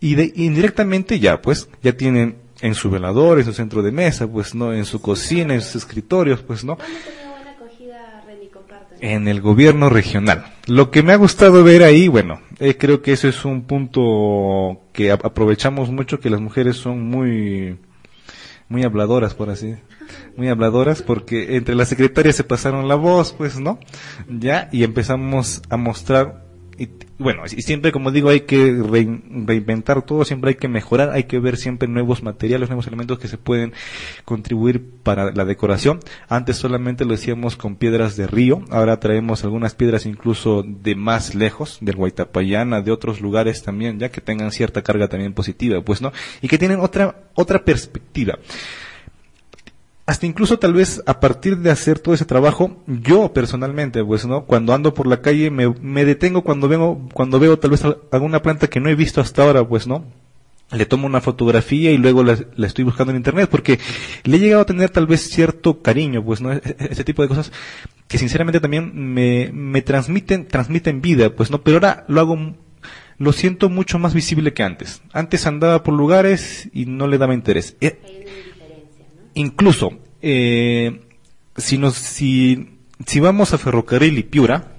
Y 0.00 0.14
de, 0.14 0.32
indirectamente 0.34 1.20
ya, 1.20 1.42
pues, 1.42 1.68
ya 1.82 1.96
tienen 1.96 2.38
en 2.60 2.74
su 2.74 2.90
velador, 2.90 3.38
en 3.38 3.44
su 3.44 3.52
centro 3.52 3.82
de 3.82 3.92
mesa, 3.92 4.26
pues 4.26 4.54
no, 4.54 4.72
en 4.72 4.86
su 4.86 5.00
cocina, 5.00 5.54
en 5.54 5.60
sus 5.60 5.76
escritorios, 5.76 6.40
pues 6.40 6.64
no 6.64 6.78
en 9.04 9.28
el 9.28 9.42
gobierno 9.42 9.90
regional. 9.90 10.46
Lo 10.66 10.90
que 10.90 11.02
me 11.02 11.12
ha 11.12 11.16
gustado 11.16 11.62
ver 11.62 11.82
ahí, 11.82 12.08
bueno, 12.08 12.40
eh, 12.58 12.78
creo 12.78 13.02
que 13.02 13.12
eso 13.12 13.28
es 13.28 13.44
un 13.44 13.64
punto 13.64 14.80
que 14.94 15.12
aprovechamos 15.12 15.90
mucho, 15.90 16.20
que 16.20 16.30
las 16.30 16.40
mujeres 16.40 16.76
son 16.76 17.02
muy, 17.02 17.78
muy 18.70 18.82
habladoras, 18.82 19.34
por 19.34 19.50
así, 19.50 19.74
muy 20.38 20.48
habladoras, 20.48 21.02
porque 21.02 21.56
entre 21.56 21.74
las 21.74 21.90
secretarias 21.90 22.36
se 22.36 22.44
pasaron 22.44 22.88
la 22.88 22.94
voz, 22.94 23.34
pues, 23.34 23.60
¿no? 23.60 23.78
Ya, 24.26 24.70
y 24.72 24.84
empezamos 24.84 25.60
a 25.68 25.76
mostrar 25.76 26.43
y, 26.78 26.88
bueno, 27.18 27.42
y 27.44 27.62
siempre, 27.62 27.92
como 27.92 28.10
digo, 28.10 28.28
hay 28.28 28.40
que 28.40 28.72
reinventar 28.72 30.02
todo, 30.02 30.24
siempre 30.24 30.50
hay 30.50 30.54
que 30.56 30.68
mejorar, 30.68 31.10
hay 31.10 31.24
que 31.24 31.38
ver 31.38 31.56
siempre 31.56 31.88
nuevos 31.88 32.22
materiales, 32.22 32.68
nuevos 32.68 32.86
elementos 32.86 33.18
que 33.18 33.28
se 33.28 33.38
pueden 33.38 33.72
contribuir 34.24 34.84
para 35.02 35.32
la 35.32 35.44
decoración. 35.44 36.00
Antes 36.28 36.56
solamente 36.56 37.04
lo 37.04 37.12
decíamos 37.12 37.56
con 37.56 37.76
piedras 37.76 38.16
de 38.16 38.26
río, 38.26 38.62
ahora 38.70 38.98
traemos 39.00 39.44
algunas 39.44 39.74
piedras 39.74 40.06
incluso 40.06 40.64
de 40.66 40.94
más 40.96 41.34
lejos, 41.34 41.78
del 41.80 41.96
Guaitapayana, 41.96 42.80
de 42.80 42.90
otros 42.90 43.20
lugares 43.20 43.62
también, 43.62 43.98
ya 43.98 44.10
que 44.10 44.20
tengan 44.20 44.50
cierta 44.50 44.82
carga 44.82 45.08
también 45.08 45.34
positiva, 45.34 45.80
pues, 45.82 46.02
¿no? 46.02 46.12
Y 46.42 46.48
que 46.48 46.58
tienen 46.58 46.80
otra, 46.80 47.16
otra 47.34 47.64
perspectiva 47.64 48.38
hasta 50.06 50.26
incluso 50.26 50.58
tal 50.58 50.74
vez 50.74 51.02
a 51.06 51.18
partir 51.18 51.58
de 51.58 51.70
hacer 51.70 51.98
todo 51.98 52.14
ese 52.14 52.26
trabajo, 52.26 52.82
yo 52.86 53.32
personalmente, 53.32 54.04
pues, 54.04 54.26
¿no? 54.26 54.44
Cuando 54.44 54.74
ando 54.74 54.92
por 54.92 55.06
la 55.06 55.22
calle 55.22 55.50
me, 55.50 55.68
me 55.80 56.04
detengo 56.04 56.42
cuando 56.42 56.68
veo, 56.68 57.08
cuando 57.14 57.40
veo 57.40 57.58
tal 57.58 57.70
vez 57.70 57.82
alguna 58.12 58.42
planta 58.42 58.68
que 58.68 58.80
no 58.80 58.90
he 58.90 58.94
visto 58.94 59.20
hasta 59.22 59.42
ahora, 59.42 59.66
pues, 59.66 59.86
¿no? 59.86 60.04
Le 60.72 60.84
tomo 60.84 61.06
una 61.06 61.20
fotografía 61.20 61.90
y 61.90 61.96
luego 61.96 62.22
la, 62.22 62.36
estoy 62.66 62.84
buscando 62.84 63.12
en 63.12 63.16
internet 63.16 63.48
porque 63.50 63.78
le 64.24 64.36
he 64.36 64.40
llegado 64.40 64.62
a 64.62 64.66
tener 64.66 64.90
tal 64.90 65.06
vez 65.06 65.22
cierto 65.30 65.80
cariño, 65.80 66.22
pues, 66.22 66.42
¿no? 66.42 66.52
E, 66.52 66.60
e, 66.64 66.76
ese 66.90 67.04
tipo 67.04 67.22
de 67.22 67.28
cosas 67.28 67.50
que 68.06 68.18
sinceramente 68.18 68.60
también 68.60 68.92
me, 69.14 69.50
me 69.54 69.80
transmiten, 69.80 70.46
transmiten 70.48 71.00
vida, 71.00 71.30
pues, 71.30 71.50
¿no? 71.50 71.62
Pero 71.62 71.76
ahora 71.78 72.04
lo 72.08 72.20
hago 72.20 72.54
lo 73.16 73.32
siento 73.32 73.70
mucho 73.70 73.98
más 73.98 74.12
visible 74.12 74.52
que 74.52 74.64
antes. 74.64 75.00
Antes 75.12 75.46
andaba 75.46 75.82
por 75.82 75.94
lugares 75.94 76.68
y 76.72 76.86
no 76.86 77.06
le 77.06 77.16
daba 77.16 77.32
interés. 77.32 77.76
Incluso, 79.34 79.98
eh, 80.22 81.00
si, 81.56 81.78
nos, 81.78 81.94
si, 81.94 82.78
si 83.06 83.20
vamos 83.20 83.52
a 83.52 83.58
Ferrocarril 83.58 84.18
y 84.18 84.22
Piura, 84.22 84.74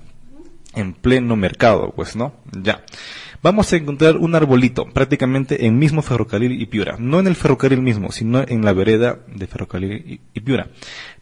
en 0.75 0.93
pleno 0.93 1.35
mercado, 1.35 1.93
pues, 1.95 2.15
¿no? 2.15 2.33
Ya. 2.51 2.83
Vamos 3.41 3.71
a 3.71 3.75
encontrar 3.75 4.17
un 4.17 4.33
arbolito, 4.33 4.85
prácticamente 4.85 5.65
en 5.65 5.77
mismo 5.77 6.01
ferrocarril 6.01 6.59
y 6.59 6.65
Piura. 6.65 6.95
No 6.99 7.19
en 7.19 7.27
el 7.27 7.35
ferrocarril 7.35 7.81
mismo, 7.81 8.11
sino 8.11 8.43
en 8.47 8.65
la 8.65 8.73
vereda 8.73 9.19
de 9.27 9.47
ferrocarril 9.47 10.19
y, 10.33 10.39
Piura. 10.39 10.69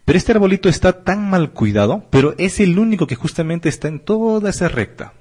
Pero 0.06 0.18
este 0.18 0.32
arbolito 0.32 0.70
está 0.70 1.04
tan 1.04 1.30
mal 1.30 1.52
cuidado, 1.52 2.06
pero 2.10 2.34
es 2.38 2.60
el 2.60 2.80
único 2.80 3.08
que 3.08 3.16
justamente 3.16 3.70
está 3.70 3.88
en 3.90 4.00
toda 4.00 4.50
esa 4.50 4.70
recta. 4.70 5.14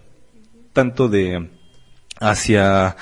Tanto 0.72 1.08
de, 1.08 1.50
hacia, 2.20 2.96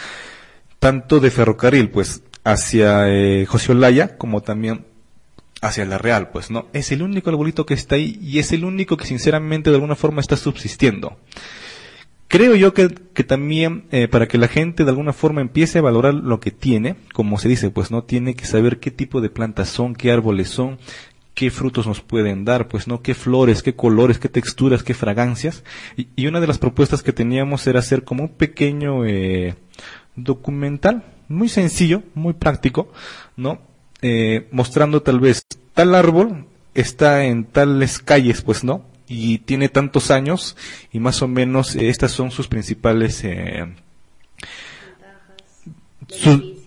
tanto 0.78 1.20
de 1.20 1.30
ferrocarril, 1.30 1.90
pues, 1.90 2.22
hacia 2.42 3.08
eh, 3.08 3.44
José 3.46 3.72
Olaya, 3.72 4.16
como 4.16 4.40
también 4.40 4.86
hacia 5.60 5.84
la 5.84 5.98
real, 5.98 6.30
pues 6.30 6.50
no, 6.50 6.66
es 6.72 6.90
el 6.92 7.02
único 7.02 7.30
arbolito 7.30 7.66
que 7.66 7.74
está 7.74 7.96
ahí 7.96 8.18
y 8.22 8.38
es 8.38 8.52
el 8.52 8.64
único 8.64 8.96
que 8.96 9.06
sinceramente 9.06 9.70
de 9.70 9.76
alguna 9.76 9.96
forma 9.96 10.20
está 10.20 10.36
subsistiendo. 10.36 11.18
Creo 12.28 12.54
yo 12.54 12.72
que, 12.72 12.88
que 13.12 13.24
también 13.24 13.86
eh, 13.90 14.06
para 14.06 14.28
que 14.28 14.38
la 14.38 14.46
gente 14.46 14.84
de 14.84 14.90
alguna 14.90 15.12
forma 15.12 15.40
empiece 15.40 15.78
a 15.78 15.82
valorar 15.82 16.14
lo 16.14 16.38
que 16.38 16.52
tiene, 16.52 16.94
como 17.12 17.38
se 17.38 17.48
dice, 17.48 17.70
pues 17.70 17.90
no 17.90 18.04
tiene 18.04 18.34
que 18.34 18.44
saber 18.44 18.78
qué 18.78 18.92
tipo 18.92 19.20
de 19.20 19.30
plantas 19.30 19.68
son, 19.68 19.96
qué 19.96 20.12
árboles 20.12 20.48
son, 20.48 20.78
qué 21.34 21.50
frutos 21.50 21.86
nos 21.86 22.00
pueden 22.00 22.44
dar, 22.44 22.68
pues 22.68 22.86
no, 22.86 23.02
qué 23.02 23.14
flores, 23.14 23.62
qué 23.62 23.74
colores, 23.74 24.18
qué 24.18 24.28
texturas, 24.28 24.82
qué 24.82 24.94
fragancias. 24.94 25.64
Y, 25.96 26.26
una 26.26 26.40
de 26.40 26.46
las 26.46 26.58
propuestas 26.58 27.02
que 27.02 27.12
teníamos 27.12 27.66
era 27.66 27.80
hacer 27.80 28.04
como 28.04 28.24
un 28.24 28.28
pequeño 28.28 29.04
eh, 29.06 29.56
documental, 30.16 31.04
muy 31.28 31.48
sencillo, 31.48 32.02
muy 32.14 32.34
práctico, 32.34 32.92
¿no? 33.36 33.69
Eh, 34.02 34.48
mostrando 34.50 35.02
tal 35.02 35.20
vez 35.20 35.44
tal 35.74 35.94
árbol 35.94 36.46
está 36.74 37.24
en 37.24 37.44
tales 37.44 37.98
calles, 37.98 38.40
pues 38.42 38.64
no, 38.64 38.84
y 39.06 39.38
tiene 39.38 39.68
tantos 39.68 40.10
años 40.10 40.56
y 40.92 41.00
más 41.00 41.20
o 41.20 41.28
menos 41.28 41.76
eh, 41.76 41.88
estas 41.88 42.12
son 42.12 42.30
sus 42.30 42.48
principales 42.48 43.22
eh, 43.24 43.66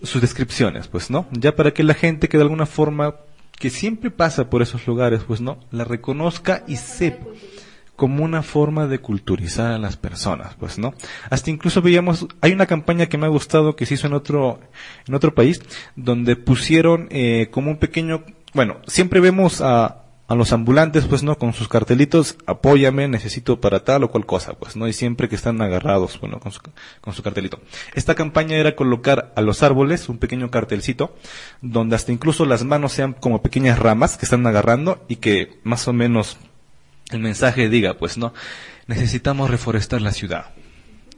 sus 0.02 0.20
descripciones, 0.20 0.88
pues 0.88 1.10
no, 1.10 1.26
ya 1.32 1.56
para 1.56 1.72
que 1.72 1.82
la 1.82 1.94
gente 1.94 2.28
que 2.28 2.36
de 2.36 2.44
alguna 2.44 2.66
forma 2.66 3.16
que 3.58 3.70
siempre 3.70 4.10
pasa 4.10 4.50
por 4.50 4.62
esos 4.62 4.86
lugares, 4.86 5.22
pues 5.26 5.40
no, 5.40 5.58
la 5.70 5.84
reconozca 5.84 6.64
y 6.66 6.76
sepa 6.76 7.26
como 7.96 8.24
una 8.24 8.42
forma 8.42 8.86
de 8.86 8.98
culturizar 8.98 9.72
a 9.72 9.78
las 9.78 9.96
personas, 9.96 10.54
pues, 10.56 10.78
¿no? 10.78 10.94
Hasta 11.30 11.50
incluso 11.50 11.80
veíamos, 11.82 12.26
hay 12.40 12.52
una 12.52 12.66
campaña 12.66 13.06
que 13.06 13.18
me 13.18 13.26
ha 13.26 13.30
gustado 13.30 13.76
que 13.76 13.86
se 13.86 13.94
hizo 13.94 14.06
en 14.06 14.14
otro, 14.14 14.60
en 15.06 15.14
otro 15.14 15.34
país, 15.34 15.62
donde 15.94 16.36
pusieron 16.36 17.08
eh, 17.10 17.48
como 17.50 17.70
un 17.70 17.76
pequeño, 17.76 18.24
bueno, 18.52 18.78
siempre 18.86 19.20
vemos 19.20 19.60
a, 19.60 20.04
a 20.26 20.34
los 20.34 20.52
ambulantes, 20.52 21.06
pues, 21.06 21.22
¿no? 21.22 21.38
Con 21.38 21.52
sus 21.52 21.68
cartelitos, 21.68 22.36
apóyame, 22.46 23.06
necesito 23.06 23.60
para 23.60 23.84
tal 23.84 24.04
o 24.04 24.10
cual 24.10 24.26
cosa, 24.26 24.54
pues, 24.54 24.74
¿no? 24.74 24.88
Y 24.88 24.92
siempre 24.92 25.28
que 25.28 25.36
están 25.36 25.62
agarrados, 25.62 26.18
bueno, 26.18 26.40
con 26.40 26.50
su, 26.50 26.60
con 27.00 27.14
su 27.14 27.22
cartelito. 27.22 27.60
Esta 27.94 28.16
campaña 28.16 28.56
era 28.56 28.74
colocar 28.74 29.32
a 29.36 29.40
los 29.40 29.62
árboles 29.62 30.08
un 30.08 30.18
pequeño 30.18 30.50
cartelcito, 30.50 31.14
donde 31.60 31.94
hasta 31.94 32.10
incluso 32.10 32.44
las 32.44 32.64
manos 32.64 32.92
sean 32.92 33.12
como 33.12 33.42
pequeñas 33.42 33.78
ramas 33.78 34.16
que 34.16 34.24
están 34.24 34.46
agarrando 34.46 35.04
y 35.08 35.16
que 35.16 35.60
más 35.62 35.86
o 35.86 35.92
menos 35.92 36.38
el 37.14 37.20
mensaje 37.20 37.68
diga, 37.68 37.94
pues 37.94 38.18
no, 38.18 38.34
necesitamos 38.86 39.50
reforestar 39.50 40.02
la 40.02 40.12
ciudad. 40.12 40.52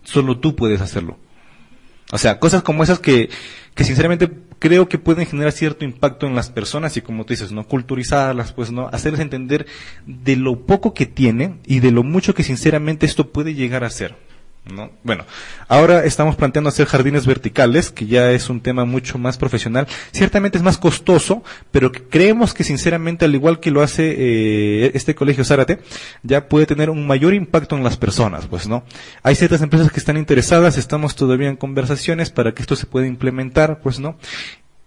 Solo 0.04 0.38
tú 0.38 0.54
puedes 0.54 0.80
hacerlo. 0.80 1.18
O 2.12 2.18
sea, 2.18 2.38
cosas 2.38 2.62
como 2.62 2.84
esas 2.84 3.00
que, 3.00 3.30
que 3.74 3.84
sinceramente 3.84 4.30
creo 4.58 4.88
que 4.88 4.98
pueden 4.98 5.26
generar 5.26 5.52
cierto 5.52 5.84
impacto 5.84 6.26
en 6.26 6.34
las 6.34 6.50
personas 6.50 6.96
y 6.96 7.02
como 7.02 7.24
tú 7.24 7.32
dices, 7.32 7.52
no 7.52 7.66
culturizarlas, 7.66 8.52
pues 8.52 8.70
no, 8.70 8.88
hacerles 8.92 9.20
entender 9.20 9.66
de 10.06 10.36
lo 10.36 10.66
poco 10.66 10.94
que 10.94 11.06
tienen 11.06 11.60
y 11.66 11.80
de 11.80 11.90
lo 11.90 12.04
mucho 12.04 12.34
que 12.34 12.44
sinceramente 12.44 13.06
esto 13.06 13.32
puede 13.32 13.54
llegar 13.54 13.82
a 13.82 13.90
ser. 13.90 14.25
¿No? 14.72 14.90
Bueno, 15.02 15.24
ahora 15.68 16.04
estamos 16.04 16.36
planteando 16.36 16.68
hacer 16.68 16.86
jardines 16.86 17.26
verticales, 17.26 17.90
que 17.90 18.06
ya 18.06 18.32
es 18.32 18.50
un 18.50 18.60
tema 18.60 18.84
mucho 18.84 19.18
más 19.18 19.36
profesional. 19.36 19.86
Ciertamente 20.12 20.58
es 20.58 20.64
más 20.64 20.78
costoso, 20.78 21.42
pero 21.70 21.92
creemos 21.92 22.54
que 22.54 22.64
sinceramente, 22.64 23.24
al 23.24 23.34
igual 23.34 23.60
que 23.60 23.70
lo 23.70 23.82
hace 23.82 24.14
eh, 24.16 24.90
este 24.94 25.14
colegio 25.14 25.44
Zárate, 25.44 25.78
ya 26.22 26.48
puede 26.48 26.66
tener 26.66 26.90
un 26.90 27.06
mayor 27.06 27.34
impacto 27.34 27.76
en 27.76 27.84
las 27.84 27.96
personas, 27.96 28.46
pues, 28.46 28.68
¿no? 28.68 28.84
Hay 29.22 29.34
ciertas 29.34 29.62
empresas 29.62 29.90
que 29.92 30.00
están 30.00 30.16
interesadas, 30.16 30.78
estamos 30.78 31.14
todavía 31.16 31.48
en 31.48 31.56
conversaciones 31.56 32.30
para 32.30 32.52
que 32.52 32.62
esto 32.62 32.76
se 32.76 32.86
pueda 32.86 33.06
implementar, 33.06 33.80
pues, 33.80 33.98
¿no? 34.00 34.16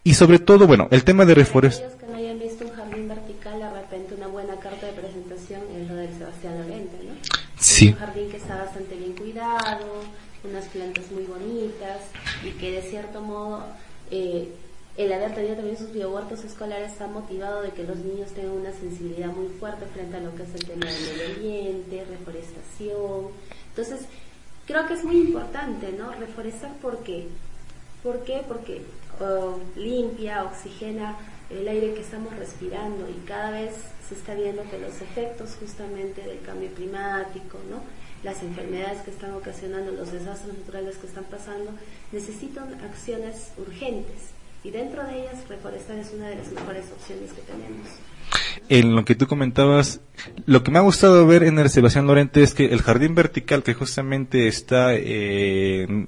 Y 0.04 0.14
sobre 0.14 0.40
todo, 0.40 0.66
bueno, 0.68 0.88
el 0.92 1.04
tema 1.04 1.26
de 1.26 1.36
reforestar. 1.36 1.90
que 1.98 2.06
no 2.08 2.18
hayan 2.18 2.40
visto 2.40 2.66
un 2.66 2.72
jardín 2.72 3.08
vertical, 3.08 3.60
de 3.60 3.70
repente 3.70 4.16
una 4.16 4.28
buena 4.28 4.56
carta 4.56 4.88
de 4.88 4.94
presentación 4.94 5.62
es 5.78 5.88
lo 5.88 5.96
del 5.96 6.18
Sebastián 6.18 6.58
Lorente, 6.58 6.98
¿no? 7.04 7.14
Sí. 7.60 7.90
un 7.90 7.96
jardín 7.96 8.30
que 8.30 8.38
está 8.38 8.56
bastante 8.56 8.96
bien 8.96 9.14
cuidado, 9.14 9.86
unas 10.44 10.66
plantas 10.66 11.12
muy 11.12 11.24
bonitas 11.24 12.00
y 12.44 12.49
que 12.60 12.72
de 12.72 12.82
cierto 12.82 13.22
modo 13.22 13.64
eh, 14.12 14.50
el 14.98 15.14
haber 15.14 15.34
tenido 15.34 15.56
también 15.56 15.78
sus 15.78 15.94
biohuertos 15.94 16.44
escolares 16.44 17.00
ha 17.00 17.08
motivado 17.08 17.62
de 17.62 17.72
que 17.72 17.84
los 17.84 17.98
niños 17.98 18.32
tengan 18.32 18.52
una 18.52 18.74
sensibilidad 18.74 19.28
muy 19.28 19.48
fuerte 19.60 19.86
frente 19.86 20.18
a 20.18 20.20
lo 20.20 20.36
que 20.36 20.44
es 20.44 20.54
el 20.56 20.66
tema 20.66 20.86
del 20.86 21.02
medio 21.02 21.36
ambiente, 21.36 22.06
reforestación. 22.06 23.28
Entonces, 23.70 24.02
creo 24.66 24.88
que 24.88 24.94
es 24.96 25.04
muy 25.04 25.18
importante, 25.22 25.92
¿no? 25.94 26.12
Reforestar 26.12 26.72
porque 26.82 27.28
¿Por 28.04 28.24
qué? 28.24 28.42
Porque 28.48 28.82
oh, 29.20 29.60
limpia, 29.76 30.44
oxigena 30.44 31.18
el 31.50 31.68
aire 31.68 31.94
que 31.94 32.02
estamos 32.02 32.36
respirando 32.38 33.10
y 33.10 33.26
cada 33.28 33.52
vez 33.52 33.74
se 34.08 34.16
está 34.16 34.36
viendo 34.36 34.64
que 34.70 34.80
los 34.80 35.02
efectos 35.02 35.58
justamente 35.60 36.22
del 36.22 36.40
cambio 36.42 36.70
climático, 36.74 37.58
¿no? 37.70 37.82
Las 38.24 38.44
enfermedades 38.44 39.02
que 39.02 39.12
están 39.12 39.34
ocasionando, 39.34 39.92
los 39.92 40.12
desastres 40.12 40.58
naturales 40.58 40.98
que 40.98 41.08
están 41.08 41.26
pasando, 41.26 41.72
necesitan 42.12 42.74
acciones 42.84 43.52
urgentes 43.58 44.34
y 44.64 44.72
dentro 44.72 45.06
de 45.06 45.22
ellas 45.22 45.48
reforestar 45.48 45.98
es 45.98 46.12
una 46.14 46.28
de 46.28 46.36
las 46.36 46.52
mejores 46.52 46.86
opciones 46.92 47.32
que 47.32 47.42
tenemos. 47.42 47.88
En 48.68 48.96
lo 48.96 49.06
que 49.06 49.16
tú 49.16 49.26
comentabas, 49.26 50.02
lo 50.46 50.64
que 50.64 50.72
me 50.72 50.80
ha 50.80 50.82
gustado 50.82 51.26
ver 51.26 51.44
en 51.44 51.58
el 51.58 51.70
Sebastián 51.70 52.08
Lorente 52.08 52.44
es 52.44 52.54
que 52.54 52.66
el 52.66 52.82
jardín 52.82 53.16
vertical 53.16 53.64
que 53.64 53.74
justamente 53.74 54.48
está 54.48 54.94
eh, 54.94 56.08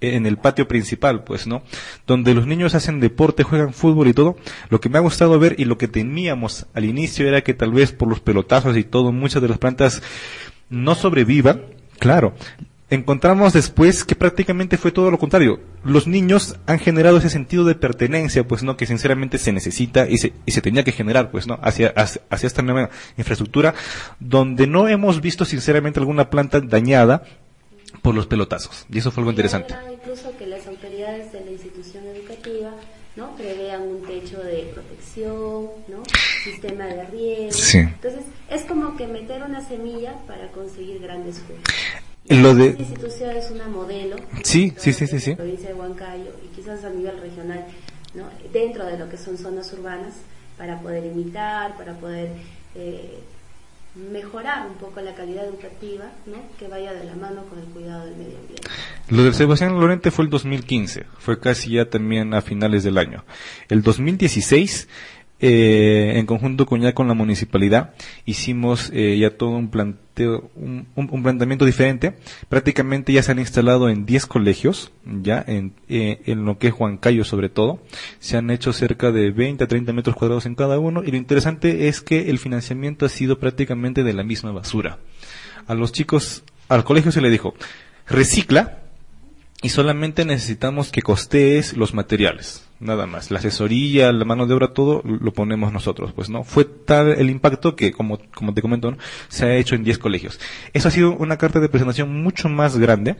en 0.00 0.26
el 0.26 0.38
patio 0.38 0.66
principal, 0.66 1.24
pues, 1.24 1.46
¿no? 1.46 1.62
Donde 2.06 2.34
los 2.34 2.46
niños 2.46 2.74
hacen 2.74 3.00
deporte, 3.00 3.42
juegan 3.42 3.74
fútbol 3.74 4.08
y 4.08 4.14
todo. 4.14 4.36
Lo 4.70 4.80
que 4.80 4.88
me 4.88 4.98
ha 4.98 5.02
gustado 5.02 5.38
ver 5.38 5.54
y 5.58 5.66
lo 5.66 5.78
que 5.78 5.88
temíamos 5.88 6.66
al 6.74 6.84
inicio 6.84 7.28
era 7.28 7.42
que 7.42 7.54
tal 7.54 7.72
vez 7.72 7.92
por 7.92 8.08
los 8.08 8.20
pelotazos 8.20 8.76
y 8.76 8.84
todo, 8.84 9.12
muchas 9.12 9.42
de 9.42 9.48
las 9.48 9.58
plantas 9.58 10.02
no 10.74 10.94
sobrevivan. 10.94 11.62
Claro. 11.98 12.34
Encontramos 12.90 13.52
después 13.54 14.04
que 14.04 14.14
prácticamente 14.14 14.76
fue 14.76 14.92
todo 14.92 15.10
lo 15.10 15.18
contrario. 15.18 15.58
Los 15.84 16.06
niños 16.06 16.56
han 16.66 16.78
generado 16.78 17.16
ese 17.16 17.30
sentido 17.30 17.64
de 17.64 17.74
pertenencia, 17.74 18.46
pues 18.46 18.62
no, 18.62 18.76
que 18.76 18.86
sinceramente 18.86 19.38
se 19.38 19.52
necesita 19.52 20.08
y 20.08 20.18
se, 20.18 20.32
y 20.44 20.52
se 20.52 20.60
tenía 20.60 20.84
que 20.84 20.92
generar, 20.92 21.30
pues 21.30 21.46
no, 21.46 21.58
hacia, 21.62 21.88
hacia, 21.96 22.20
hacia 22.28 22.46
esta 22.46 22.62
nueva 22.62 22.90
infraestructura, 23.16 23.74
donde 24.20 24.66
no 24.66 24.86
hemos 24.86 25.20
visto 25.20 25.44
sinceramente 25.44 25.98
alguna 25.98 26.28
planta 26.30 26.60
dañada 26.60 27.22
por 28.02 28.14
los 28.14 28.26
pelotazos. 28.26 28.86
Y 28.90 28.98
eso 28.98 29.10
fue 29.10 29.22
algo 29.22 29.30
interesante. 29.30 29.74
incluso 29.92 30.36
que 30.36 30.46
las 30.46 30.66
autoridades 30.66 31.32
de 31.32 31.40
la 31.40 31.50
institución 31.50 32.04
educativa 32.06 32.70
¿no? 33.16 33.34
prevean 33.36 33.82
un 33.82 34.02
techo 34.02 34.38
de 34.40 34.70
protección, 34.74 35.68
¿no? 35.88 36.02
sistema 36.44 36.84
de 36.86 37.04
riego. 37.06 37.52
Sí. 37.52 37.78
Entonces, 37.78 38.24
es 38.54 38.62
como 38.62 38.96
que 38.96 39.06
meter 39.06 39.42
una 39.42 39.60
semilla 39.60 40.14
para 40.26 40.48
conseguir 40.52 41.00
grandes 41.00 41.40
frutos. 41.40 41.74
Lo 42.28 42.54
de, 42.54 42.68
Esta 42.68 42.82
institución 42.82 43.36
es 43.36 43.50
una 43.50 43.68
modelo. 43.68 44.16
Sí, 44.42 44.72
sí, 44.78 44.92
sí, 44.92 45.06
sí, 45.06 45.20
sí. 45.20 45.30
La 45.30 45.36
provincia 45.36 45.68
de 45.68 45.74
Huancayo 45.74 46.30
y 46.42 46.54
quizás 46.54 46.84
a 46.84 46.90
nivel 46.90 47.20
regional, 47.20 47.66
¿no? 48.14 48.24
dentro 48.52 48.86
de 48.86 48.98
lo 48.98 49.10
que 49.10 49.18
son 49.18 49.36
zonas 49.36 49.70
urbanas, 49.72 50.14
para 50.56 50.80
poder 50.80 51.04
imitar, 51.04 51.76
para 51.76 51.94
poder 51.94 52.30
eh, 52.74 53.18
mejorar 53.94 54.66
un 54.66 54.74
poco 54.74 55.00
la 55.00 55.14
calidad 55.14 55.46
educativa, 55.46 56.04
¿no? 56.26 56.36
que 56.58 56.66
vaya 56.66 56.92
de 56.92 57.04
la 57.04 57.14
mano 57.14 57.44
con 57.44 57.58
el 57.58 57.66
cuidado 57.66 58.06
del 58.06 58.16
medio 58.16 58.38
ambiente. 58.38 58.68
Lo 59.10 59.22
del 59.22 59.34
Sebastián 59.34 59.78
Lorente 59.78 60.10
fue 60.10 60.24
el 60.24 60.30
2015, 60.30 61.04
fue 61.18 61.38
casi 61.38 61.72
ya 61.72 61.88
también 61.90 62.34
a 62.34 62.40
finales 62.40 62.82
del 62.84 62.98
año. 62.98 63.24
El 63.68 63.82
2016, 63.82 64.88
eh, 65.40 66.12
en 66.16 66.26
conjunto 66.26 66.64
con 66.66 66.80
ya 66.80 66.94
con 66.94 67.08
la 67.08 67.14
municipalidad, 67.14 67.94
hicimos 68.24 68.90
eh, 68.94 69.18
ya 69.18 69.36
todo 69.36 69.50
un 69.50 69.68
planteo, 69.68 70.50
un, 70.54 70.86
un- 70.94 71.22
planteamiento 71.22 71.64
diferente. 71.64 72.14
Prácticamente 72.48 73.12
ya 73.12 73.22
se 73.22 73.32
han 73.32 73.38
instalado 73.40 73.88
en 73.88 74.06
10 74.06 74.26
colegios, 74.26 74.92
ya 75.04 75.44
en, 75.46 75.72
eh, 75.88 76.22
en 76.26 76.44
lo 76.44 76.58
que 76.58 76.68
es 76.68 76.74
Huancayo 76.78 77.24
sobre 77.24 77.48
todo. 77.48 77.80
Se 78.20 78.36
han 78.36 78.50
hecho 78.50 78.72
cerca 78.72 79.10
de 79.12 79.30
20 79.32 79.64
a 79.64 79.68
30 79.68 79.92
metros 79.92 80.16
cuadrados 80.16 80.46
en 80.46 80.54
cada 80.54 80.78
uno 80.78 81.02
y 81.04 81.10
lo 81.10 81.16
interesante 81.16 81.88
es 81.88 82.00
que 82.00 82.30
el 82.30 82.38
financiamiento 82.38 83.04
ha 83.04 83.08
sido 83.08 83.38
prácticamente 83.38 84.04
de 84.04 84.12
la 84.12 84.22
misma 84.22 84.52
basura. 84.52 84.98
A 85.66 85.74
los 85.74 85.92
chicos, 85.92 86.44
al 86.68 86.84
colegio 86.84 87.10
se 87.12 87.20
le 87.20 87.30
dijo, 87.30 87.54
recicla, 88.06 88.83
y 89.64 89.70
solamente 89.70 90.26
necesitamos 90.26 90.92
que 90.92 91.00
costees 91.00 91.74
los 91.74 91.94
materiales, 91.94 92.68
nada 92.80 93.06
más. 93.06 93.30
La 93.30 93.38
asesoría, 93.38 94.12
la 94.12 94.26
mano 94.26 94.46
de 94.46 94.52
obra, 94.52 94.74
todo 94.74 95.00
lo 95.02 95.32
ponemos 95.32 95.72
nosotros, 95.72 96.12
pues 96.12 96.28
no. 96.28 96.44
Fue 96.44 96.66
tal 96.66 97.12
el 97.12 97.30
impacto 97.30 97.74
que, 97.74 97.90
como, 97.90 98.18
te 98.18 98.60
comento, 98.60 98.94
se 99.28 99.46
ha 99.46 99.56
hecho 99.56 99.74
en 99.74 99.82
10 99.82 99.96
colegios. 99.96 100.38
Eso 100.74 100.88
ha 100.88 100.90
sido 100.90 101.16
una 101.16 101.38
carta 101.38 101.60
de 101.60 101.70
presentación 101.70 102.22
mucho 102.22 102.50
más 102.50 102.76
grande, 102.76 103.16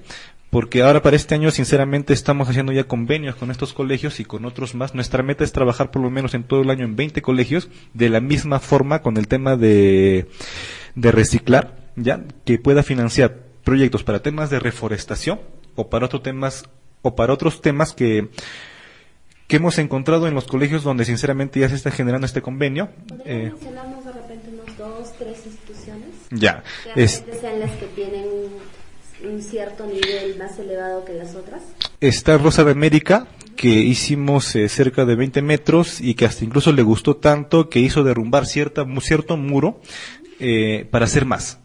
porque 0.51 0.83
ahora 0.83 1.01
para 1.01 1.17
este 1.17 1.35
año, 1.35 1.51
sinceramente, 1.51 2.13
estamos 2.13 2.47
haciendo 2.51 2.73
ya 2.73 2.85
convenios 2.85 3.37
con 3.37 3.51
estos 3.51 3.73
colegios 3.73 4.21
y 4.21 4.27
con 4.27 4.45
otros 4.45 4.75
más. 4.75 4.95
Nuestra 4.95 5.23
meta 5.23 5.45
es 5.45 5.53
trabajar 5.53 5.91
por 5.91 6.03
lo 6.03 6.11
menos 6.11 6.35
en 6.35 6.45
todo 6.45 6.61
el 6.61 6.69
año 6.69 6.85
en 6.85 6.95
20 6.95 7.23
colegios, 7.23 7.71
de 7.95 8.11
la 8.11 8.21
misma 8.21 8.61
forma 8.61 9.01
con 9.01 9.17
el 9.17 9.29
tema 9.29 9.57
de, 9.57 10.27
de 10.95 11.11
reciclar, 11.11 11.79
ya, 11.97 12.23
que 12.45 12.59
pueda 12.59 12.83
financiar 12.83 13.45
proyectos 13.65 14.05
para 14.05 14.21
temas 14.21 14.51
de 14.51 14.61
reforestación 14.61 15.54
o 15.77 15.89
para 15.89 16.07
otros 16.07 16.23
temas 16.23 16.65
o 17.03 17.15
para 17.15 17.33
otros 17.33 17.61
temas 17.61 17.93
que 17.93 18.31
que 19.47 19.57
hemos 19.57 19.79
encontrado 19.79 20.27
en 20.27 20.35
los 20.35 20.47
colegios 20.47 20.83
donde 20.83 21.05
sinceramente 21.05 21.61
ya 21.61 21.69
se 21.69 21.75
está 21.75 21.91
generando 21.91 22.27
este 22.27 22.41
convenio. 22.41 22.89
¿Podríamos 23.09 23.27
Eh, 23.27 23.51
mencionarnos 23.51 24.05
de 24.05 24.13
repente 24.13 24.49
unos 24.51 24.79
dos, 24.79 25.13
tres 25.19 25.39
instituciones? 25.45 26.09
ya, 26.31 26.63
Que 26.95 27.03
es, 27.05 27.23
sean 27.41 27.61
las 27.61 27.71
que 27.73 27.87
tienen 27.95 28.27
un, 29.23 29.43
cierto 29.43 29.87
nivel 29.87 30.37
más 30.39 30.59
elevado 30.59 31.05
que 31.05 31.13
las 31.15 31.35
otras. 31.35 31.63
está 32.01 32.37
Rosa 32.39 32.65
de 32.65 32.73
América 32.73 33.27
que 33.57 33.69
hicimos 33.69 34.55
eh, 34.57 34.69
cerca 34.69 35.05
de 35.05 35.15
20 35.15 35.41
metros 35.43 36.01
y 36.01 36.15
que 36.15 36.25
hasta 36.27 36.45
incluso 36.45 36.73
le 36.73 36.83
gustó 36.83 37.17
tanto 37.17 37.69
que 37.71 37.81
hizo 37.81 38.03
derrumbar 38.03 38.47
cierta, 38.47 38.85
cierto 39.01 39.37
muro 39.37 39.81
eh, 40.41 40.87
para 40.91 41.05
hacer 41.05 41.25
más. 41.27 41.59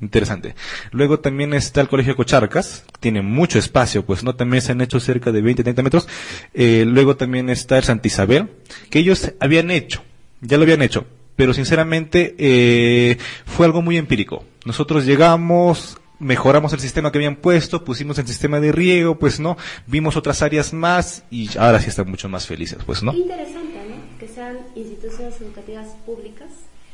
Interesante. 0.00 0.54
Luego 0.92 1.18
también 1.18 1.52
está 1.54 1.80
el 1.80 1.88
Colegio 1.88 2.14
Cocharcas, 2.14 2.84
tiene 3.00 3.20
mucho 3.20 3.58
espacio, 3.58 4.04
pues 4.04 4.22
no 4.22 4.36
también 4.36 4.62
se 4.62 4.72
han 4.72 4.80
hecho 4.80 5.00
cerca 5.00 5.32
de 5.32 5.42
20, 5.42 5.64
30 5.64 5.82
metros. 5.82 6.08
Eh, 6.54 6.84
luego 6.86 7.16
también 7.16 7.50
está 7.50 7.78
el 7.78 7.84
Santa 7.84 8.06
Isabel, 8.06 8.48
que 8.90 9.00
ellos 9.00 9.32
habían 9.40 9.72
hecho, 9.72 10.02
ya 10.40 10.56
lo 10.56 10.62
habían 10.62 10.82
hecho, 10.82 11.06
pero 11.34 11.52
sinceramente 11.52 12.36
eh, 12.38 13.18
fue 13.44 13.66
algo 13.66 13.82
muy 13.82 13.96
empírico. 13.96 14.44
Nosotros 14.64 15.04
llegamos, 15.04 15.98
mejoramos 16.20 16.72
el 16.72 16.80
sistema 16.80 17.10
que 17.10 17.18
habían 17.18 17.36
puesto, 17.36 17.84
pusimos 17.84 18.18
el 18.18 18.26
sistema 18.28 18.60
de 18.60 18.70
riego, 18.70 19.18
pues 19.18 19.40
no, 19.40 19.56
vimos 19.88 20.16
otras 20.16 20.42
áreas 20.42 20.72
más 20.72 21.24
y 21.28 21.56
ahora 21.58 21.80
sí 21.80 21.88
están 21.88 22.08
mucho 22.08 22.28
más 22.28 22.46
felices, 22.46 22.78
pues 22.86 23.02
no. 23.02 23.12
Interesante, 23.12 23.78
¿no? 23.88 24.18
Que 24.18 24.28
sean 24.28 24.58
instituciones 24.76 25.40
educativas 25.40 25.88
públicas 26.06 26.48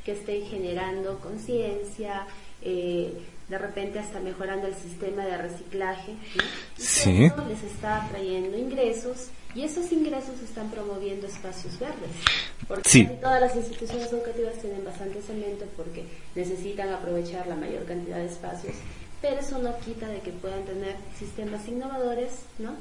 que 0.05 0.13
estén 0.13 0.45
generando 0.47 1.19
conciencia, 1.21 2.27
eh, 2.65 3.13
de 3.49 3.59
repente 3.59 3.99
hasta 3.99 4.21
mejorando 4.21 4.67
el 4.67 4.75
sistema 4.75 5.25
de 5.27 5.37
reciclaje, 5.37 6.13
¿no? 6.13 6.43
Y 6.79 6.83
Sí. 6.83 7.25
Eso 7.27 7.45
les 7.47 7.63
está 7.63 8.09
trayendo 8.11 8.57
ingresos 8.57 9.29
y 9.55 9.63
esos 9.65 9.93
ingresos 9.93 10.41
están 10.43 10.71
promoviendo 10.71 11.27
espacios 11.27 11.79
verdes. 11.79 12.11
Porque 12.67 12.89
Sí. 12.89 13.09
todas 13.21 13.41
las 13.43 13.55
instituciones 13.55 14.11
educativas 14.11 14.55
tienen 14.61 14.83
bastante 14.85 15.21
cemento 15.21 15.67
porque 15.77 16.05
necesitan 16.35 16.89
aprovechar 16.91 17.47
la 17.47 17.55
mayor 17.55 17.85
cantidad 17.85 18.17
de 18.17 18.27
espacios, 18.27 18.75
pero 19.21 19.39
eso 19.41 19.59
no 19.59 19.77
quita 19.81 20.09
de 20.09 20.21
que 20.21 20.31
puedan 20.33 20.65
tener 20.65 20.97
sistemas 21.19 21.69
innovadores, 21.69 22.31
¿no? 22.59 22.73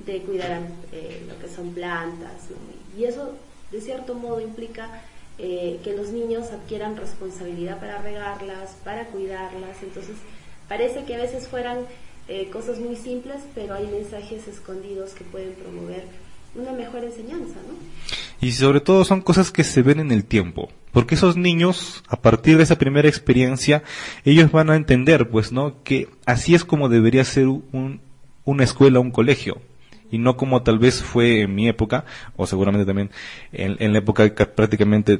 De 0.00 0.20
cuidar 0.22 0.60
eh, 0.92 1.24
lo 1.26 1.38
que 1.38 1.48
son 1.54 1.72
plantas, 1.72 2.50
¿no? 2.50 2.98
Y 3.00 3.04
eso, 3.04 3.32
de 3.72 3.80
cierto 3.80 4.14
modo, 4.14 4.40
implica 4.40 5.02
eh, 5.42 5.80
que 5.82 5.96
los 5.96 6.10
niños 6.10 6.50
adquieran 6.50 6.96
responsabilidad 6.96 7.80
para 7.80 8.02
regarlas, 8.02 8.76
para 8.84 9.06
cuidarlas. 9.06 9.82
Entonces, 9.82 10.16
parece 10.68 11.04
que 11.04 11.14
a 11.14 11.18
veces 11.18 11.48
fueran 11.48 11.78
eh, 12.28 12.50
cosas 12.50 12.78
muy 12.78 12.94
simples, 12.94 13.38
pero 13.54 13.74
hay 13.74 13.86
mensajes 13.86 14.46
escondidos 14.46 15.14
que 15.14 15.24
pueden 15.24 15.54
promover 15.54 16.04
una 16.54 16.72
mejor 16.72 17.04
enseñanza, 17.04 17.54
¿no? 17.66 17.74
Y 18.40 18.52
sobre 18.52 18.80
todo 18.80 19.04
son 19.04 19.22
cosas 19.22 19.50
que 19.50 19.64
se 19.64 19.82
ven 19.82 20.00
en 20.00 20.12
el 20.12 20.24
tiempo. 20.24 20.70
Porque 20.92 21.14
esos 21.14 21.36
niños, 21.36 22.02
a 22.08 22.20
partir 22.20 22.56
de 22.56 22.64
esa 22.64 22.76
primera 22.76 23.08
experiencia, 23.08 23.82
ellos 24.24 24.50
van 24.52 24.70
a 24.70 24.76
entender, 24.76 25.30
pues, 25.30 25.52
¿no? 25.52 25.82
Que 25.84 26.08
así 26.26 26.54
es 26.54 26.64
como 26.64 26.88
debería 26.88 27.24
ser 27.24 27.46
un, 27.46 28.00
una 28.44 28.64
escuela, 28.64 29.00
un 29.00 29.10
colegio. 29.10 29.60
Y 30.10 30.18
no 30.18 30.36
como 30.36 30.62
tal 30.62 30.78
vez 30.78 31.02
fue 31.02 31.42
en 31.42 31.54
mi 31.54 31.68
época, 31.68 32.04
o 32.36 32.46
seguramente 32.46 32.86
también 32.86 33.10
en, 33.52 33.76
en 33.78 33.92
la 33.92 33.98
época 33.98 34.32
prácticamente 34.54 35.18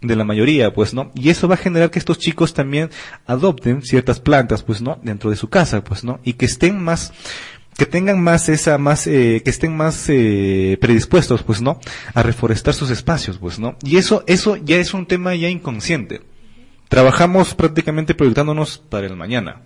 de 0.00 0.16
la 0.16 0.24
mayoría, 0.24 0.72
pues, 0.72 0.94
¿no? 0.94 1.10
Y 1.14 1.30
eso 1.30 1.48
va 1.48 1.54
a 1.54 1.58
generar 1.58 1.90
que 1.90 1.98
estos 1.98 2.18
chicos 2.18 2.54
también 2.54 2.90
adopten 3.26 3.82
ciertas 3.82 4.20
plantas, 4.20 4.62
pues, 4.62 4.82
¿no? 4.82 4.98
Dentro 5.02 5.30
de 5.30 5.36
su 5.36 5.48
casa, 5.48 5.82
pues, 5.82 6.04
¿no? 6.04 6.20
Y 6.22 6.34
que 6.34 6.46
estén 6.46 6.82
más, 6.82 7.12
que 7.76 7.86
tengan 7.86 8.22
más 8.22 8.48
esa, 8.48 8.78
más, 8.78 9.06
eh, 9.06 9.42
que 9.44 9.50
estén 9.50 9.76
más 9.76 10.08
eh, 10.08 10.76
predispuestos, 10.80 11.42
pues, 11.42 11.62
¿no? 11.62 11.80
A 12.14 12.22
reforestar 12.22 12.74
sus 12.74 12.90
espacios, 12.90 13.38
pues, 13.38 13.58
¿no? 13.58 13.76
Y 13.82 13.96
eso, 13.96 14.22
eso 14.26 14.56
ya 14.56 14.76
es 14.76 14.94
un 14.94 15.06
tema 15.06 15.34
ya 15.34 15.48
inconsciente. 15.48 16.22
Trabajamos 16.88 17.54
prácticamente 17.54 18.14
proyectándonos 18.14 18.78
para 18.78 19.06
el 19.06 19.16
mañana. 19.16 19.62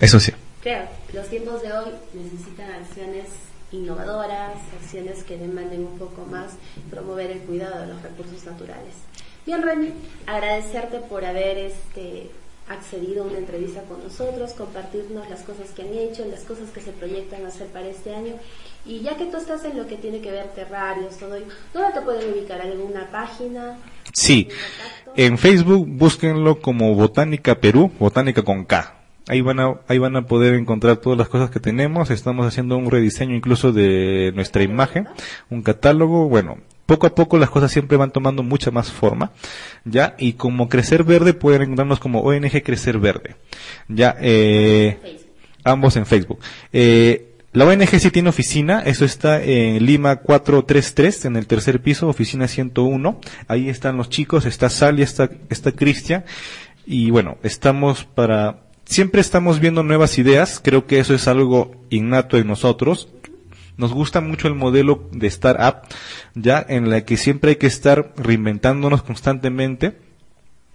Eso 0.00 0.20
sí. 0.20 0.32
Claro, 0.62 0.88
los 1.12 1.28
tiempos 1.28 1.62
de 1.62 1.72
hoy 1.72 1.90
necesitan 2.14 2.70
acciones 2.70 3.26
innovadoras, 3.72 4.56
acciones 4.80 5.22
que 5.24 5.36
demanden 5.36 5.80
un 5.84 5.98
poco 5.98 6.24
más 6.24 6.52
promover 6.90 7.30
el 7.30 7.40
cuidado 7.40 7.80
de 7.80 7.86
los 7.88 8.02
recursos 8.02 8.44
naturales. 8.44 8.94
Bien, 9.46 9.62
Remy, 9.62 9.92
agradecerte 10.26 10.98
por 11.00 11.24
haber 11.24 11.58
este, 11.58 12.30
accedido 12.68 13.24
a 13.24 13.26
una 13.26 13.38
entrevista 13.38 13.82
con 13.82 14.02
nosotros, 14.02 14.52
compartirnos 14.52 15.28
las 15.30 15.42
cosas 15.42 15.70
que 15.70 15.82
han 15.82 15.94
hecho, 15.94 16.24
las 16.26 16.42
cosas 16.42 16.70
que 16.70 16.80
se 16.80 16.92
proyectan 16.92 17.46
hacer 17.46 17.68
para 17.68 17.88
este 17.88 18.14
año. 18.14 18.34
Y 18.84 19.00
ya 19.00 19.16
que 19.16 19.26
tú 19.26 19.36
estás 19.36 19.64
en 19.64 19.76
lo 19.76 19.86
que 19.86 19.96
tiene 19.96 20.20
que 20.20 20.30
ver 20.30 20.48
terrarios, 20.48 21.16
todo 21.16 21.34
ello, 21.34 21.46
¿dónde 21.72 21.92
te 21.92 22.00
pueden 22.02 22.32
ubicar? 22.32 22.60
¿Alguna 22.60 23.10
página? 23.10 23.78
Sí, 24.12 24.48
en 25.16 25.38
Facebook 25.38 25.86
búsquenlo 25.88 26.60
como 26.60 26.94
Botánica 26.94 27.54
Perú, 27.60 27.90
Botánica 27.98 28.42
con 28.42 28.64
K. 28.64 28.97
Ahí 29.28 29.40
van 29.40 29.60
a, 29.60 29.74
ahí 29.88 29.98
van 29.98 30.16
a 30.16 30.26
poder 30.26 30.54
encontrar 30.54 30.96
todas 30.96 31.18
las 31.18 31.28
cosas 31.28 31.50
que 31.50 31.60
tenemos. 31.60 32.10
Estamos 32.10 32.46
haciendo 32.46 32.76
un 32.76 32.90
rediseño 32.90 33.34
incluso 33.34 33.72
de 33.72 34.32
nuestra 34.34 34.62
imagen, 34.62 35.08
un 35.50 35.62
catálogo. 35.62 36.28
Bueno, 36.28 36.58
poco 36.88 37.06
a 37.06 37.14
poco 37.14 37.36
las 37.36 37.50
cosas 37.50 37.70
siempre 37.70 37.98
van 37.98 38.12
tomando 38.12 38.42
mucha 38.42 38.70
más 38.70 38.90
forma, 38.90 39.32
ya, 39.84 40.14
y 40.18 40.32
como 40.32 40.70
Crecer 40.70 41.04
Verde 41.04 41.34
pueden 41.34 41.60
encontrarnos 41.60 42.00
como 42.00 42.20
ONG 42.20 42.62
Crecer 42.62 42.98
Verde, 42.98 43.36
ya, 43.88 44.16
eh, 44.18 45.18
ambos 45.64 45.96
en 45.96 46.06
Facebook. 46.06 46.38
Eh, 46.72 47.34
la 47.52 47.66
ONG 47.66 47.98
sí 47.98 48.10
tiene 48.10 48.30
oficina, 48.30 48.80
eso 48.80 49.04
está 49.04 49.42
en 49.42 49.84
Lima 49.84 50.16
433, 50.16 51.26
en 51.26 51.36
el 51.36 51.46
tercer 51.46 51.82
piso, 51.82 52.08
oficina 52.08 52.48
101. 52.48 53.20
Ahí 53.48 53.68
están 53.68 53.96
los 53.96 54.08
chicos, 54.08 54.46
está 54.46 54.70
Sally, 54.70 55.02
está, 55.02 55.30
está 55.48 55.72
Cristian. 55.72 56.24
Y 56.86 57.10
bueno, 57.10 57.36
estamos 57.42 58.04
para 58.04 58.67
siempre 58.88 59.20
estamos 59.20 59.60
viendo 59.60 59.82
nuevas 59.82 60.18
ideas, 60.18 60.60
creo 60.62 60.86
que 60.86 60.98
eso 60.98 61.14
es 61.14 61.28
algo 61.28 61.76
innato 61.90 62.38
en 62.38 62.46
nosotros. 62.46 63.08
Nos 63.76 63.92
gusta 63.92 64.20
mucho 64.20 64.48
el 64.48 64.54
modelo 64.54 65.08
de 65.12 65.28
startup, 65.28 65.82
ya 66.34 66.64
en 66.68 66.90
la 66.90 67.04
que 67.04 67.16
siempre 67.16 67.50
hay 67.50 67.56
que 67.56 67.68
estar 67.68 68.12
reinventándonos 68.16 69.02
constantemente, 69.02 69.98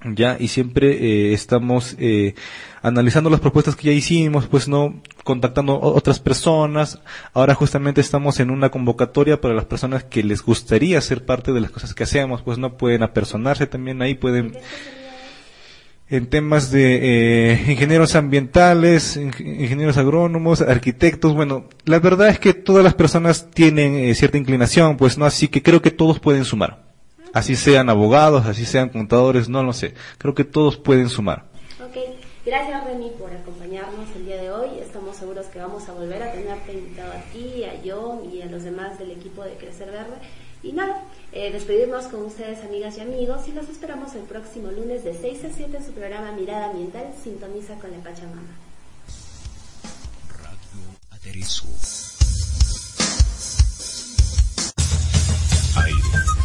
ya 0.06 0.38
y 0.40 0.50
siempre 0.50 0.92
eh, 0.92 1.34
estamos 1.34 1.96
eh, 1.98 2.36
analizando 2.82 3.30
las 3.30 3.40
propuestas 3.40 3.76
que 3.76 3.88
ya 3.88 3.94
hicimos, 3.94 4.48
pues 4.48 4.68
no 4.68 5.02
contactando 5.24 5.80
otras 5.82 6.20
personas. 6.20 7.00
Ahora 7.34 7.56
justamente 7.56 8.00
estamos 8.00 8.40
en 8.40 8.52
una 8.52 8.70
convocatoria 8.70 9.42
para 9.42 9.54
las 9.54 9.66
personas 9.66 10.04
que 10.04 10.24
les 10.24 10.42
gustaría 10.42 11.02
ser 11.02 11.26
parte 11.26 11.52
de 11.52 11.62
las 11.62 11.72
cosas 11.72 11.94
que 11.94 12.04
hacemos, 12.04 12.42
pues 12.42 12.58
no 12.58 12.78
pueden 12.78 13.04
apersonarse 13.04 13.66
también 13.68 14.02
ahí, 14.02 14.14
pueden 14.14 14.56
en 16.14 16.28
temas 16.28 16.70
de 16.70 17.54
eh, 17.54 17.72
ingenieros 17.72 18.14
ambientales, 18.14 19.18
ingenieros 19.18 19.98
agrónomos, 19.98 20.62
arquitectos. 20.62 21.34
Bueno, 21.34 21.66
la 21.86 21.98
verdad 21.98 22.30
es 22.30 22.38
que 22.38 22.54
todas 22.54 22.84
las 22.84 22.94
personas 22.94 23.50
tienen 23.50 23.96
eh, 23.96 24.14
cierta 24.14 24.38
inclinación, 24.38 24.96
pues 24.96 25.18
no, 25.18 25.26
así 25.26 25.48
que 25.48 25.64
creo 25.64 25.82
que 25.82 25.90
todos 25.90 26.20
pueden 26.20 26.46
sumar. 26.46 26.84
Así 27.34 27.56
sean 27.56 27.90
abogados, 27.90 28.46
así 28.46 28.64
sean 28.64 28.90
contadores, 28.90 29.50
no 29.50 29.64
lo 29.64 29.74
sé. 29.74 29.96
Creo 30.20 30.36
que 30.36 30.44
todos 30.44 30.78
pueden 30.78 31.10
sumar. 31.10 31.46
Ok, 31.84 31.98
gracias 32.46 32.86
Remy 32.86 33.14
por 33.18 33.34
acompañarnos 33.34 34.08
el 34.16 34.28
día 34.28 34.40
de 34.40 34.52
hoy. 34.52 34.70
Estamos 34.84 35.18
seguros 35.18 35.48
que 35.48 35.58
vamos 35.58 35.90
a 35.90 35.94
volver 35.94 36.22
a 36.22 36.32
tenerte 36.32 36.74
invitado 36.74 37.12
a 37.12 37.22
ti, 37.34 37.64
a 37.64 37.82
John 37.84 38.32
y 38.32 38.44
a 38.44 38.46
los 38.46 38.62
demás 38.62 39.00
del 39.00 39.10
equipo 39.10 39.44
de 39.44 39.54
Crecer 39.54 39.90
Verde. 39.90 40.18
Y 40.62 40.74
nada, 40.74 41.06
eh, 41.34 41.52
despedirnos 41.52 42.06
con 42.06 42.24
ustedes, 42.24 42.64
amigas 42.64 42.98
y 42.98 43.02
amigos, 43.02 43.48
y 43.48 43.54
los 43.54 43.68
esperamos 43.68 44.14
el 44.14 44.22
próximo 44.22 44.70
lunes 44.70 45.04
de 45.04 45.18
6 45.20 45.46
a 45.46 45.50
7 45.50 45.78
en 45.78 45.86
su 45.86 45.92
programa 45.92 46.32
Mirada 46.34 46.70
Ambiental 46.70 47.12
Sintoniza 47.24 47.74
con 47.80 47.92
la 47.92 47.98
Pachamama. 47.98 48.56
Radio 50.38 50.84
Aderezo. 51.10 51.66
Aire. 55.76 56.43